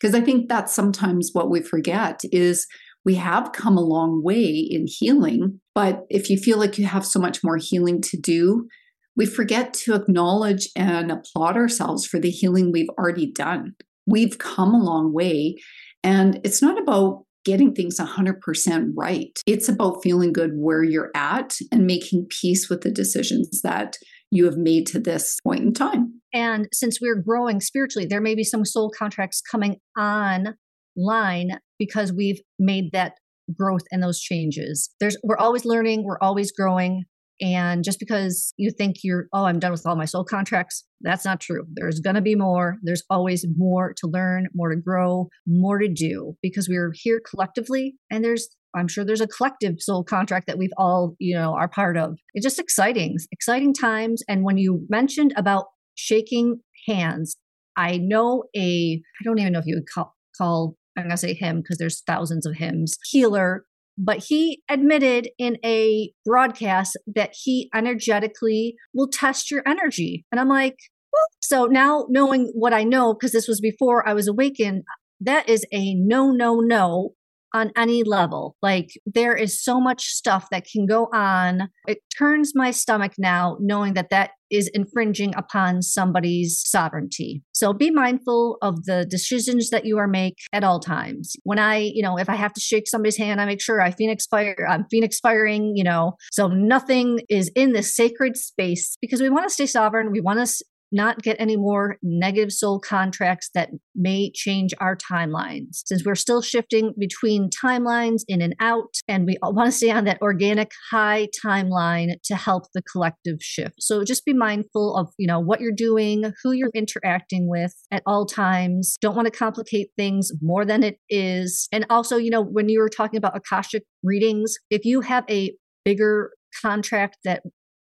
because 0.00 0.14
I 0.14 0.20
think 0.20 0.48
that's 0.48 0.74
sometimes 0.74 1.30
what 1.32 1.50
we 1.50 1.60
forget 1.60 2.20
is 2.30 2.66
we 3.04 3.16
have 3.16 3.52
come 3.52 3.76
a 3.76 3.82
long 3.82 4.22
way 4.22 4.46
in 4.46 4.86
healing. 4.86 5.60
But 5.74 6.04
if 6.10 6.30
you 6.30 6.36
feel 6.36 6.58
like 6.58 6.78
you 6.78 6.86
have 6.86 7.06
so 7.06 7.18
much 7.18 7.42
more 7.42 7.56
healing 7.56 8.00
to 8.02 8.16
do, 8.16 8.68
we 9.16 9.26
forget 9.26 9.74
to 9.74 9.94
acknowledge 9.94 10.68
and 10.76 11.10
applaud 11.10 11.56
ourselves 11.56 12.06
for 12.06 12.18
the 12.18 12.30
healing 12.30 12.72
we've 12.72 12.88
already 12.98 13.30
done. 13.30 13.74
We've 14.06 14.38
come 14.38 14.74
a 14.74 14.82
long 14.82 15.12
way. 15.12 15.56
And 16.02 16.40
it's 16.44 16.62
not 16.62 16.80
about 16.80 17.24
getting 17.44 17.74
things 17.74 17.98
100% 17.98 18.92
right. 18.96 19.38
It's 19.46 19.68
about 19.68 20.02
feeling 20.02 20.32
good 20.32 20.52
where 20.54 20.82
you're 20.82 21.10
at 21.14 21.56
and 21.70 21.86
making 21.86 22.26
peace 22.30 22.68
with 22.68 22.82
the 22.82 22.90
decisions 22.90 23.62
that 23.62 23.96
you 24.30 24.44
have 24.46 24.56
made 24.56 24.86
to 24.88 25.00
this 25.00 25.36
point 25.44 25.60
in 25.60 25.74
time. 25.74 26.20
And 26.32 26.68
since 26.72 27.00
we're 27.00 27.20
growing 27.20 27.60
spiritually, 27.60 28.06
there 28.06 28.20
may 28.20 28.34
be 28.34 28.44
some 28.44 28.64
soul 28.64 28.90
contracts 28.96 29.40
coming 29.40 29.76
on 29.96 30.54
line 30.96 31.58
because 31.84 32.12
we've 32.12 32.40
made 32.60 32.92
that 32.92 33.14
growth 33.58 33.82
and 33.90 34.00
those 34.00 34.20
changes. 34.20 34.88
There's 35.00 35.16
we're 35.24 35.36
always 35.36 35.64
learning, 35.64 36.04
we're 36.04 36.18
always 36.20 36.52
growing. 36.52 37.04
And 37.40 37.82
just 37.82 37.98
because 37.98 38.54
you 38.56 38.70
think 38.70 38.98
you're, 39.02 39.26
oh, 39.32 39.46
I'm 39.46 39.58
done 39.58 39.72
with 39.72 39.84
all 39.84 39.96
my 39.96 40.04
soul 40.04 40.22
contracts, 40.22 40.84
that's 41.00 41.24
not 41.24 41.40
true. 41.40 41.64
There's 41.74 41.98
going 41.98 42.14
to 42.14 42.22
be 42.22 42.36
more. 42.36 42.76
There's 42.84 43.02
always 43.10 43.44
more 43.56 43.94
to 43.96 44.06
learn, 44.06 44.46
more 44.54 44.70
to 44.70 44.80
grow, 44.80 45.26
more 45.44 45.78
to 45.78 45.88
do 45.88 46.34
because 46.40 46.68
we're 46.68 46.92
here 46.94 47.20
collectively. 47.28 47.96
And 48.12 48.24
there's, 48.24 48.48
I'm 48.76 48.86
sure 48.86 49.04
there's 49.04 49.20
a 49.20 49.26
collective 49.26 49.76
soul 49.80 50.04
contract 50.04 50.46
that 50.46 50.56
we've 50.56 50.70
all, 50.76 51.16
you 51.18 51.34
know, 51.34 51.54
are 51.54 51.68
part 51.68 51.96
of. 51.96 52.16
It's 52.34 52.44
just 52.44 52.60
exciting, 52.60 53.16
exciting 53.32 53.74
times. 53.74 54.22
And 54.28 54.44
when 54.44 54.56
you 54.56 54.86
mentioned 54.88 55.32
about 55.36 55.64
shaking 55.96 56.60
hands, 56.86 57.36
I 57.76 57.96
know 57.96 58.44
a, 58.54 59.00
I 59.02 59.24
don't 59.24 59.40
even 59.40 59.52
know 59.52 59.58
if 59.58 59.66
you 59.66 59.74
would 59.76 59.88
call, 59.92 60.14
call 60.38 60.76
I'm 60.96 61.04
going 61.04 61.10
to 61.10 61.16
say 61.16 61.34
him 61.34 61.60
because 61.60 61.78
there's 61.78 62.02
thousands 62.02 62.46
of 62.46 62.56
hymns, 62.56 62.96
healer. 63.04 63.64
But 63.98 64.24
he 64.28 64.62
admitted 64.70 65.28
in 65.38 65.58
a 65.64 66.12
broadcast 66.24 66.96
that 67.14 67.34
he 67.34 67.68
energetically 67.74 68.74
will 68.94 69.08
test 69.08 69.50
your 69.50 69.62
energy. 69.66 70.24
And 70.32 70.40
I'm 70.40 70.48
like, 70.48 70.76
well, 71.12 71.26
so 71.40 71.66
now 71.66 72.06
knowing 72.08 72.50
what 72.54 72.72
I 72.72 72.84
know, 72.84 73.12
because 73.12 73.32
this 73.32 73.46
was 73.46 73.60
before 73.60 74.08
I 74.08 74.14
was 74.14 74.28
awakened, 74.28 74.84
that 75.20 75.48
is 75.48 75.66
a 75.72 75.94
no, 75.94 76.30
no, 76.30 76.60
no 76.60 77.14
on 77.54 77.70
any 77.76 78.02
level. 78.02 78.56
Like 78.62 78.90
there 79.06 79.34
is 79.34 79.62
so 79.62 79.80
much 79.80 80.06
stuff 80.06 80.48
that 80.50 80.66
can 80.70 80.86
go 80.86 81.08
on. 81.12 81.68
It 81.86 81.98
turns 82.16 82.52
my 82.54 82.70
stomach 82.70 83.12
now 83.18 83.56
knowing 83.60 83.94
that 83.94 84.10
that 84.10 84.30
is 84.50 84.68
infringing 84.74 85.34
upon 85.34 85.80
somebody's 85.80 86.62
sovereignty. 86.64 87.42
So 87.52 87.72
be 87.72 87.90
mindful 87.90 88.58
of 88.60 88.84
the 88.84 89.06
decisions 89.06 89.70
that 89.70 89.86
you 89.86 89.96
are 89.96 90.06
make 90.06 90.36
at 90.52 90.62
all 90.62 90.78
times. 90.78 91.34
When 91.44 91.58
I, 91.58 91.78
you 91.78 92.02
know, 92.02 92.18
if 92.18 92.28
I 92.28 92.36
have 92.36 92.52
to 92.52 92.60
shake 92.60 92.86
somebody's 92.86 93.16
hand, 93.16 93.40
I 93.40 93.46
make 93.46 93.62
sure 93.62 93.80
I 93.80 93.90
phoenix 93.90 94.26
fire, 94.26 94.66
I'm 94.68 94.84
phoenix 94.90 95.18
firing, 95.20 95.72
you 95.74 95.84
know, 95.84 96.16
so 96.30 96.48
nothing 96.48 97.20
is 97.30 97.50
in 97.56 97.72
this 97.72 97.96
sacred 97.96 98.36
space 98.36 98.98
because 99.00 99.22
we 99.22 99.30
want 99.30 99.48
to 99.48 99.54
stay 99.54 99.66
sovereign. 99.66 100.12
We 100.12 100.20
want 100.20 100.46
to 100.46 100.64
not 100.92 101.22
get 101.22 101.36
any 101.38 101.56
more 101.56 101.96
negative 102.02 102.52
soul 102.52 102.78
contracts 102.78 103.50
that 103.54 103.70
may 103.94 104.30
change 104.34 104.72
our 104.80 104.96
timelines. 104.96 105.82
Since 105.86 106.04
we're 106.04 106.14
still 106.14 106.42
shifting 106.42 106.92
between 106.98 107.50
timelines 107.50 108.22
in 108.28 108.42
and 108.42 108.54
out, 108.60 108.94
and 109.08 109.26
we 109.26 109.38
want 109.42 109.66
to 109.68 109.72
stay 109.72 109.90
on 109.90 110.04
that 110.04 110.20
organic 110.20 110.70
high 110.90 111.28
timeline 111.44 112.14
to 112.24 112.36
help 112.36 112.64
the 112.74 112.82
collective 112.82 113.38
shift. 113.40 113.76
So 113.80 114.04
just 114.04 114.24
be 114.24 114.34
mindful 114.34 114.96
of, 114.96 115.12
you 115.18 115.26
know, 115.26 115.40
what 115.40 115.60
you're 115.60 115.72
doing, 115.72 116.32
who 116.42 116.52
you're 116.52 116.70
interacting 116.74 117.48
with 117.48 117.74
at 117.90 118.02
all 118.06 118.26
times. 118.26 118.98
Don't 119.00 119.16
want 119.16 119.26
to 119.26 119.36
complicate 119.36 119.88
things 119.96 120.30
more 120.40 120.64
than 120.64 120.82
it 120.82 120.98
is. 121.08 121.68
And 121.72 121.86
also, 121.90 122.16
you 122.16 122.30
know, 122.30 122.42
when 122.42 122.68
you 122.68 122.80
were 122.80 122.88
talking 122.88 123.18
about 123.18 123.36
Akashic 123.36 123.84
readings, 124.02 124.54
if 124.70 124.84
you 124.84 125.00
have 125.00 125.24
a 125.30 125.52
bigger 125.84 126.30
contract 126.60 127.18
that 127.24 127.42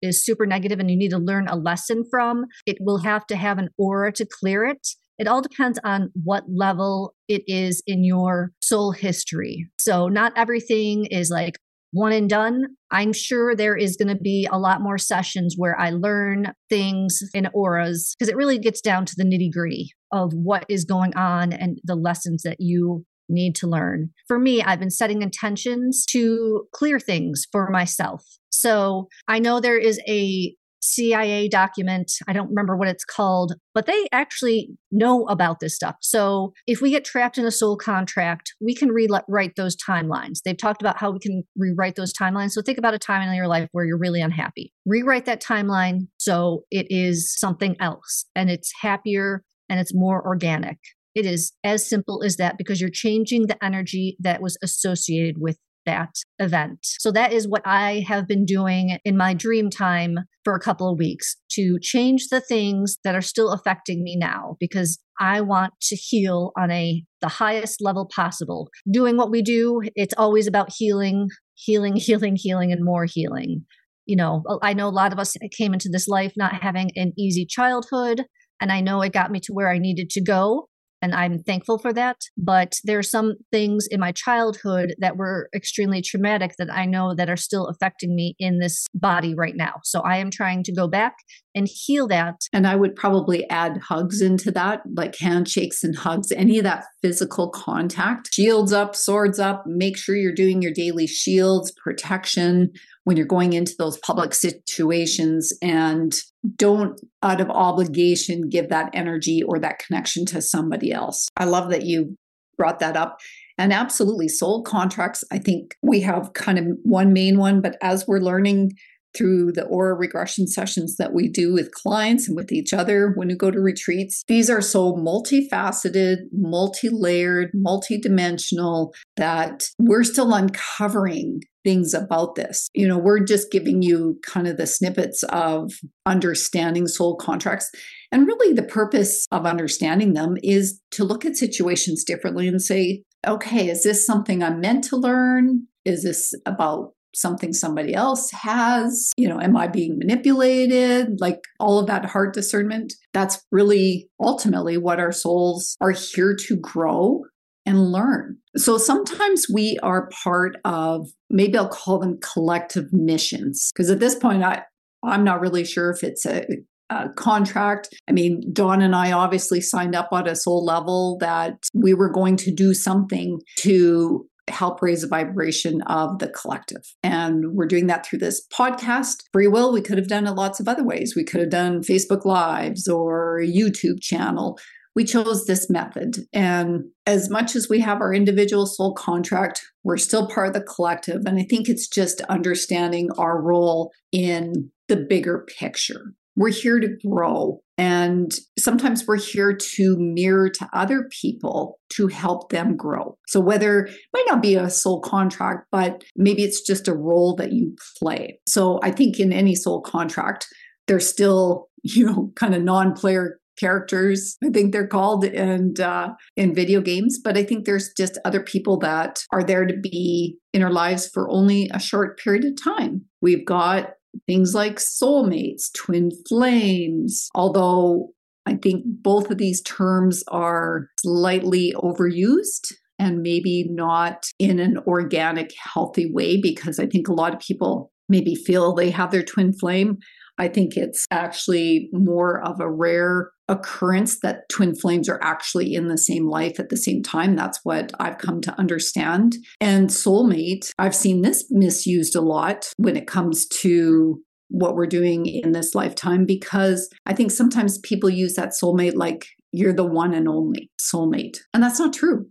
is 0.02 0.26
super 0.26 0.46
negative 0.46 0.80
and 0.80 0.90
you 0.90 0.98
need 0.98 1.12
to 1.12 1.18
learn 1.18 1.48
a 1.48 1.56
lesson 1.56 2.04
from, 2.10 2.46
it 2.66 2.78
will 2.80 3.00
have 3.00 3.26
to 3.28 3.36
have 3.36 3.58
an 3.58 3.70
aura 3.78 4.12
to 4.14 4.26
clear 4.26 4.66
it. 4.66 4.88
It 5.18 5.28
all 5.28 5.42
depends 5.42 5.80
on 5.84 6.10
what 6.24 6.46
level 6.48 7.14
it 7.28 7.44
is 7.46 7.84
in 7.86 8.04
your 8.04 8.52
soul 8.60 8.92
history. 8.92 9.68
So, 9.78 10.08
not 10.08 10.34
everything 10.36 11.06
is 11.06 11.30
like 11.30 11.60
one 11.92 12.14
and 12.14 12.30
done. 12.30 12.64
I'm 12.90 13.14
sure 13.14 13.56
there 13.56 13.76
is 13.76 13.98
going 13.98 14.08
to 14.08 14.22
be 14.22 14.48
a 14.52 14.58
lot 14.58 14.82
more 14.82 14.98
sessions 14.98 15.56
where 15.58 15.80
I 15.80 15.92
learn 15.92 16.54
things 16.70 17.22
in 17.34 17.48
auras 17.54 18.16
because 18.18 18.30
it 18.30 18.38
really 18.38 18.58
gets 18.58 18.82
down 18.82 19.06
to 19.06 19.14
the 19.16 19.24
nitty 19.24 19.52
gritty 19.52 19.92
of 20.12 20.34
what 20.34 20.66
is 20.70 20.86
going 20.86 21.16
on 21.16 21.54
and 21.54 21.80
the 21.84 21.96
lessons 21.96 22.44
that 22.44 22.58
you 22.60 23.06
need 23.30 23.56
to 23.56 23.68
learn. 23.68 24.10
For 24.28 24.40
me, 24.40 24.62
I've 24.62 24.80
been 24.80 24.90
setting 24.90 25.22
intentions 25.22 26.06
to 26.10 26.68
clear 26.74 27.00
things 27.00 27.46
for 27.52 27.70
myself. 27.70 28.26
So 28.62 29.08
I 29.28 29.40
know 29.40 29.60
there 29.60 29.78
is 29.78 30.00
a 30.08 30.56
CIA 30.84 31.48
document. 31.48 32.12
I 32.28 32.34
don't 32.34 32.50
remember 32.50 32.76
what 32.76 32.88
it's 32.88 33.06
called, 33.06 33.54
but 33.74 33.86
they 33.86 34.08
actually 34.12 34.70
know 34.92 35.26
about 35.28 35.60
this 35.60 35.76
stuff. 35.76 35.96
So 36.02 36.54
if 36.68 36.82
we 36.82 36.90
get 36.90 37.06
trapped 37.06 37.38
in 37.38 37.46
a 37.46 37.52
soul 37.52 37.78
contract, 37.78 38.54
we 38.60 38.76
can 38.76 38.90
rewrite 38.90 39.56
those 39.56 39.76
timelines. 39.76 40.42
They've 40.44 40.58
talked 40.58 40.82
about 40.82 40.98
how 40.98 41.12
we 41.12 41.20
can 41.20 41.44
rewrite 41.56 41.96
those 41.96 42.14
timelines. 42.14 42.52
So 42.52 42.62
think 42.62 42.78
about 42.78 42.94
a 42.94 43.00
time 43.00 43.28
in 43.28 43.34
your 43.36 43.48
life 43.48 43.70
where 43.72 43.86
you're 43.86 43.98
really 43.98 44.22
unhappy. 44.22 44.74
Rewrite 44.86 45.26
that 45.26 45.42
timeline 45.42 46.08
so 46.18 46.64
it 46.72 46.88
is 46.90 47.34
something 47.38 47.76
else 47.80 48.26
and 48.36 48.50
it's 48.50 48.72
happier 48.82 49.44
and 49.70 49.80
it's 49.80 49.94
more 49.94 50.26
organic. 50.26 50.78
It 51.14 51.26
is 51.26 51.52
as 51.64 51.88
simple 51.88 52.24
as 52.24 52.38
that 52.38 52.58
because 52.58 52.80
you're 52.80 52.90
changing 52.90 53.48
the 53.48 53.64
energy 53.64 54.18
that 54.20 54.42
was 54.42 54.58
associated 54.64 55.36
with 55.40 55.58
that 55.86 56.10
event. 56.40 56.80
So 56.82 57.12
that 57.12 57.34
is 57.34 57.48
what 57.48 57.62
I 57.66 58.04
have 58.08 58.28
been 58.28 58.46
doing 58.46 58.98
in 59.04 59.18
my 59.18 59.34
dream 59.34 59.70
time 59.70 60.20
for 60.44 60.56
a 60.56 60.60
couple 60.60 60.90
of 60.90 60.98
weeks 60.98 61.36
to 61.52 61.78
change 61.82 62.28
the 62.30 62.42
things 62.42 62.98
that 63.04 63.16
are 63.16 63.22
still 63.22 63.52
affecting 63.52 64.04
me 64.04 64.16
now 64.16 64.58
because 64.60 65.00
I 65.20 65.42
want 65.42 65.74
to 65.84 65.96
heal 65.96 66.52
on 66.58 66.72
a 66.72 67.04
the 67.22 67.28
highest 67.28 67.82
level 67.82 68.10
possible. 68.14 68.70
Doing 68.92 69.18
what 69.18 69.30
we 69.30 69.42
do, 69.42 69.82
it's 69.96 70.16
always 70.18 70.48
about 70.48 70.74
healing, 70.76 71.30
healing, 71.56 71.96
healing, 71.98 72.36
healing 72.36 72.72
and 72.72 72.84
more 72.84 73.06
healing. 73.06 73.66
You 74.06 74.16
know, 74.16 74.44
I 74.64 74.74
know 74.74 74.88
a 74.88 74.90
lot 74.90 75.14
of 75.14 75.20
us 75.20 75.38
came 75.56 75.74
into 75.74 75.90
this 75.90 76.08
life 76.08 76.34
not 76.36 76.62
having 76.62 76.90
an 76.96 77.14
easy 77.18 77.46
childhood 77.46 78.26
and 78.60 78.72
I 78.72 78.82
know 78.82 79.02
it 79.02 79.14
got 79.14 79.32
me 79.32 79.40
to 79.42 79.54
where 79.54 79.72
I 79.72 79.78
needed 79.78 80.10
to 80.12 80.22
go 80.22 80.68
and 81.02 81.16
I'm 81.16 81.40
thankful 81.40 81.78
for 81.78 81.94
that. 81.94 82.18
But 82.38 82.80
there 82.84 83.00
are 83.00 83.04
some 83.04 83.36
things 83.52 83.88
in 83.90 84.00
my 84.00 84.12
childhood 84.12 84.94
that 85.00 85.18
were 85.18 85.50
extremely 85.56 86.02
traumatic 86.02 86.56
that 86.58 86.72
I 86.72 86.86
know 86.86 87.16
that 87.16 87.30
are 87.30 87.38
still 87.38 87.68
affecting 87.68 88.16
me 88.16 88.36
in 88.40 88.60
this 88.60 88.86
body 88.94 89.34
right 89.34 89.56
now. 89.56 89.76
So 89.84 90.02
I 90.02 90.18
am 90.18 90.30
trying 90.30 90.64
to 90.64 90.74
go 90.74 90.88
back 90.88 91.16
and 91.54 91.68
heal 91.70 92.08
that. 92.08 92.36
And 92.54 92.66
I 92.66 92.76
would 92.76 92.96
probably 92.96 93.50
add 93.50 93.78
hugs 93.78 94.22
into 94.22 94.52
that, 94.52 94.82
like 94.96 95.18
handshakes 95.18 95.84
and 95.84 95.96
hugs, 95.96 96.32
any 96.32 96.58
of 96.58 96.64
that 96.64 96.86
physical 97.02 97.50
contact. 97.50 98.34
Shields 98.34 98.72
up, 98.72 98.96
swords 98.96 99.40
up, 99.40 99.66
make 99.66 99.98
sure 99.98 100.16
you're 100.16 100.34
doing 100.34 100.62
your 100.62 100.74
daily 100.74 101.08
shields, 101.08 101.72
protection 101.72 102.72
when 103.04 103.18
you're 103.18 103.26
going 103.26 103.54
into 103.54 103.74
those 103.78 103.98
public 104.00 104.34
situations 104.34 105.54
and 105.62 106.14
don't 106.56 107.00
out 107.24 107.42
of 107.42 107.50
obligation 107.50 108.50
give 108.50 108.70
that 108.70 108.90
energy 108.94 109.42
or 109.44 109.60
that 109.60 109.80
connection 109.80 110.26
to 110.28 110.42
somebody 110.42 110.92
else. 110.92 111.28
I 111.38 111.46
love 111.46 111.70
that 111.72 111.86
you 111.86 112.16
brought 112.58 112.80
that 112.80 112.96
up. 112.96 113.20
And 113.58 113.74
absolutely, 113.74 114.28
soul 114.28 114.64
contracts, 114.64 115.24
I 115.32 115.38
think 115.38 115.76
we 115.82 116.02
have 116.02 116.34
kind 116.34 116.58
of 116.58 116.66
one 116.84 117.14
main 117.14 117.38
one, 117.38 117.62
but 117.62 117.76
as 117.82 118.08
we're 118.08 118.20
learning 118.20 118.72
through 119.16 119.52
the 119.52 119.66
aura 119.66 119.94
regression 119.94 120.48
sessions 120.48 120.98
that 120.98 121.14
we 121.14 121.28
do 121.28 121.54
with 121.54 121.74
clients 121.74 122.28
and 122.28 122.36
with 122.36 122.52
each 122.52 122.74
other 122.74 123.12
when 123.16 123.28
we 123.28 123.36
go 123.36 123.52
to 123.52 123.60
retreats. 123.60 124.24
These 124.28 124.50
are 124.50 124.62
so 124.62 124.94
multifaceted, 124.94 126.18
multi 126.32 126.90
layered, 126.90 127.52
multi-dimensional 127.54 128.94
that 129.18 129.64
we're 129.80 130.04
still 130.04 130.34
uncovering 130.34 131.42
things 131.64 131.94
about 131.94 132.36
this. 132.36 132.70
You 132.74 132.88
know, 132.88 132.98
we're 132.98 133.24
just 133.24 133.52
giving 133.52 133.82
you 133.82 134.20
kind 134.24 134.48
of 134.48 134.58
the 134.58 134.68
snippets 134.68 135.24
of 135.30 135.72
understanding 136.06 136.88
soul 136.88 137.16
contracts. 137.16 137.70
And 138.12 138.28
really, 138.28 138.54
the 138.54 138.64
purpose 138.64 139.26
of 139.32 139.46
understanding 139.46 140.14
them 140.14 140.38
is 140.44 140.82
to 140.92 141.04
look 141.04 141.26
at 141.26 141.38
situations 141.38 142.04
differently 142.04 142.48
and 142.48 142.62
say, 142.62 143.04
okay, 143.28 143.70
is 143.70 143.84
this 143.84 144.06
something 144.06 144.42
I'm 144.42 144.60
meant 144.60 144.84
to 144.86 144.98
learn? 144.98 145.68
Is 145.86 146.04
this 146.04 146.34
about 146.46 146.94
something 147.14 147.54
somebody 147.54 147.94
else 147.94 148.32
has? 148.32 149.12
You 149.18 149.30
know, 149.30 149.40
am 149.40 149.58
I 149.58 149.68
being 149.68 149.98
manipulated? 149.98 151.20
Like 151.20 151.40
all 151.60 151.80
of 151.80 151.88
that 151.88 152.06
heart 152.06 152.34
discernment. 152.34 152.94
That's 153.14 153.46
really 153.52 154.10
ultimately 154.20 154.78
what 154.78 155.00
our 155.00 155.12
souls 155.12 155.76
are 155.82 155.92
here 155.92 156.36
to 156.48 156.56
grow 156.56 157.24
and 157.66 157.92
learn. 157.92 158.38
So 158.58 158.78
sometimes 158.78 159.46
we 159.54 159.78
are 159.84 160.10
part 160.24 160.58
of, 160.66 161.10
maybe 161.30 161.58
I'll 161.58 161.70
call 161.70 162.00
them 162.00 162.20
collective 162.22 162.92
missions. 162.92 163.70
Because 163.74 163.92
at 163.92 164.00
this 164.00 164.16
point, 164.16 164.44
I, 164.44 164.64
I'm 165.04 165.24
not 165.24 165.42
really 165.42 165.64
sure 165.64 165.92
if 165.92 166.04
it's 166.04 166.26
a, 166.26 166.46
a 166.90 167.10
contract. 167.10 167.90
I 168.10 168.12
mean, 168.12 168.42
Dawn 168.52 168.82
and 168.82 168.96
I 168.96 169.12
obviously 169.12 169.62
signed 169.62 169.96
up 169.96 170.10
on 170.12 170.28
a 170.28 170.36
soul 170.36 170.66
level 170.66 171.18
that 171.20 171.64
we 171.74 171.94
were 171.94 172.10
going 172.10 172.36
to 172.38 172.52
do 172.52 172.74
something 172.74 173.40
to 173.60 174.28
help 174.52 174.82
raise 174.82 175.02
the 175.02 175.08
vibration 175.08 175.82
of 175.84 176.20
the 176.20 176.30
collective. 176.30 176.94
And 177.04 177.54
we're 177.54 177.66
doing 177.66 177.88
that 177.88 178.06
through 178.06 178.20
this 178.20 178.46
podcast. 178.54 179.24
Free 179.34 179.48
will, 179.48 179.74
we 179.74 179.82
could 179.82 179.98
have 179.98 180.08
done 180.08 180.28
it 180.28 180.32
lots 180.32 180.60
of 180.60 180.68
other 180.68 180.84
ways. 180.84 181.16
We 181.16 181.24
could 181.24 181.42
have 181.42 181.50
done 181.50 181.82
Facebook 181.82 182.26
Lives 182.26 182.88
or 182.88 183.42
YouTube 183.42 184.02
channel. 184.02 184.60
We 184.94 185.06
chose 185.06 185.46
this 185.46 185.70
method. 185.70 186.18
And 186.34 186.84
as 187.06 187.30
much 187.30 187.56
as 187.56 187.70
we 187.70 187.80
have 187.80 188.02
our 188.02 188.14
individual 188.14 188.66
soul 188.66 188.94
contract, 188.94 189.62
we're 189.84 189.98
still 189.98 190.28
part 190.28 190.48
of 190.48 190.54
the 190.54 190.62
collective. 190.62 191.22
And 191.26 191.40
I 191.40 191.44
think 191.44 191.70
it's 191.70 191.88
just 191.88 192.22
understanding 192.24 193.10
our 193.18 193.42
role 193.42 193.92
in 194.12 194.70
the 194.90 194.98
bigger 194.98 195.46
picture. 195.58 196.14
We're 196.36 196.50
here 196.50 196.80
to 196.80 196.90
grow. 197.08 197.62
And 197.82 198.32
sometimes 198.60 199.08
we're 199.08 199.18
here 199.18 199.58
to 199.58 199.98
mirror 199.98 200.52
to 200.52 200.70
other 200.72 201.10
people 201.10 201.80
to 201.94 202.06
help 202.06 202.52
them 202.52 202.78
grow. 202.78 203.18
So, 203.28 203.40
whether 203.40 203.86
it 203.86 203.96
might 204.14 204.26
not 204.28 204.40
be 204.40 204.54
a 204.54 204.70
soul 204.70 205.02
contract, 205.02 205.66
but 205.72 206.04
maybe 206.16 206.44
it's 206.44 206.62
just 206.62 206.88
a 206.88 206.94
role 206.94 207.36
that 207.38 207.54
you 207.54 207.76
play. 207.98 208.40
So, 208.48 208.80
I 208.84 208.92
think 208.92 209.20
in 209.20 209.34
any 209.34 209.56
soul 209.56 209.82
contract, 209.82 210.46
there's 210.88 211.10
still, 211.10 211.70
you 211.84 212.06
know, 212.06 212.32
kind 212.36 212.54
of 212.54 212.62
non 212.62 212.94
player 212.94 213.40
characters 213.60 214.38
i 214.44 214.50
think 214.50 214.72
they're 214.72 214.88
called 214.88 215.26
and 215.26 215.82
uh, 215.82 216.08
in 216.38 216.56
video 216.56 216.80
games 216.80 217.20
but 217.22 217.38
i 217.38 217.44
think 217.44 217.66
there's 217.66 217.92
just 217.96 218.18
other 218.24 218.42
people 218.42 218.80
that 218.80 219.24
are 219.34 219.44
there 219.44 219.66
to 219.66 219.76
be 219.78 220.38
in 220.54 220.64
our 220.64 220.72
lives 220.72 221.08
for 221.14 221.30
only 221.30 221.70
a 221.74 221.80
short 221.80 222.18
period 222.18 222.46
of 222.46 222.54
time 222.64 223.04
we've 223.22 223.46
got 223.46 223.92
things 224.28 224.54
like 224.54 224.76
soulmates, 224.76 225.72
twin 225.74 226.12
flames, 226.28 227.30
although 227.36 228.14
I 228.46 228.56
think 228.56 228.84
both 228.86 229.30
of 229.30 229.38
these 229.38 229.62
terms 229.62 230.24
are 230.30 230.88
slightly 231.00 231.74
overused 231.78 232.74
and 232.98 233.22
maybe 233.22 233.68
not 233.70 234.28
in 234.40 234.60
an 234.60 234.78
organic, 234.86 235.52
healthy 235.74 236.12
way 236.12 236.40
because 236.40 236.80
I 236.80 236.86
think 236.86 237.08
a 237.08 237.14
lot 237.14 237.34
of 237.34 237.40
people 237.40 237.92
maybe 238.10 238.36
feel 238.36 238.74
they 238.74 238.92
have 238.92 239.12
their 239.12 239.24
twin 239.24 239.54
flame. 239.54 239.98
I 240.38 240.48
think 240.48 240.78
it's 240.78 241.06
actually 241.12 241.90
more 241.92 242.42
of 242.42 242.60
a 242.60 242.70
rare 242.70 243.32
occurrence 243.48 244.20
that 244.22 244.48
twin 244.50 244.76
flames 244.76 245.10
are 245.10 245.20
actually 245.22 245.74
in 245.74 245.88
the 245.88 245.98
same 245.98 246.28
life 246.28 246.60
at 246.60 246.70
the 246.70 246.78
same 246.78 247.04
time. 247.04 247.36
That's 247.36 247.60
what 247.64 247.92
I've 248.00 248.18
come 248.18 248.42
to 248.42 248.58
understand. 248.60 249.36
And 249.60 249.90
soulmate, 249.90 250.72
I've 250.80 250.96
seen 250.96 251.22
this 251.22 251.46
misused 251.50 252.16
a 252.16 252.22
lot 252.22 252.72
when 252.78 252.96
it 252.96 253.08
comes 253.08 253.46
to 253.48 254.22
what 254.48 254.76
we're 254.76 254.86
doing 254.86 255.26
in 255.26 255.54
this 255.54 255.74
lifetime 255.74 256.26
because 256.26 256.90
I 257.06 257.14
think 257.14 257.32
sometimes 257.32 257.78
people 257.80 258.10
use 258.10 258.36
that 258.36 258.54
soulmate 258.62 258.96
like 258.96 259.28
you're 259.52 259.74
the 259.74 259.86
one 259.86 260.14
and 260.14 260.28
only 260.28 260.70
soulmate. 260.80 261.38
And 261.54 261.64
that's 261.64 261.80
not 261.80 261.94
true. 261.94 262.28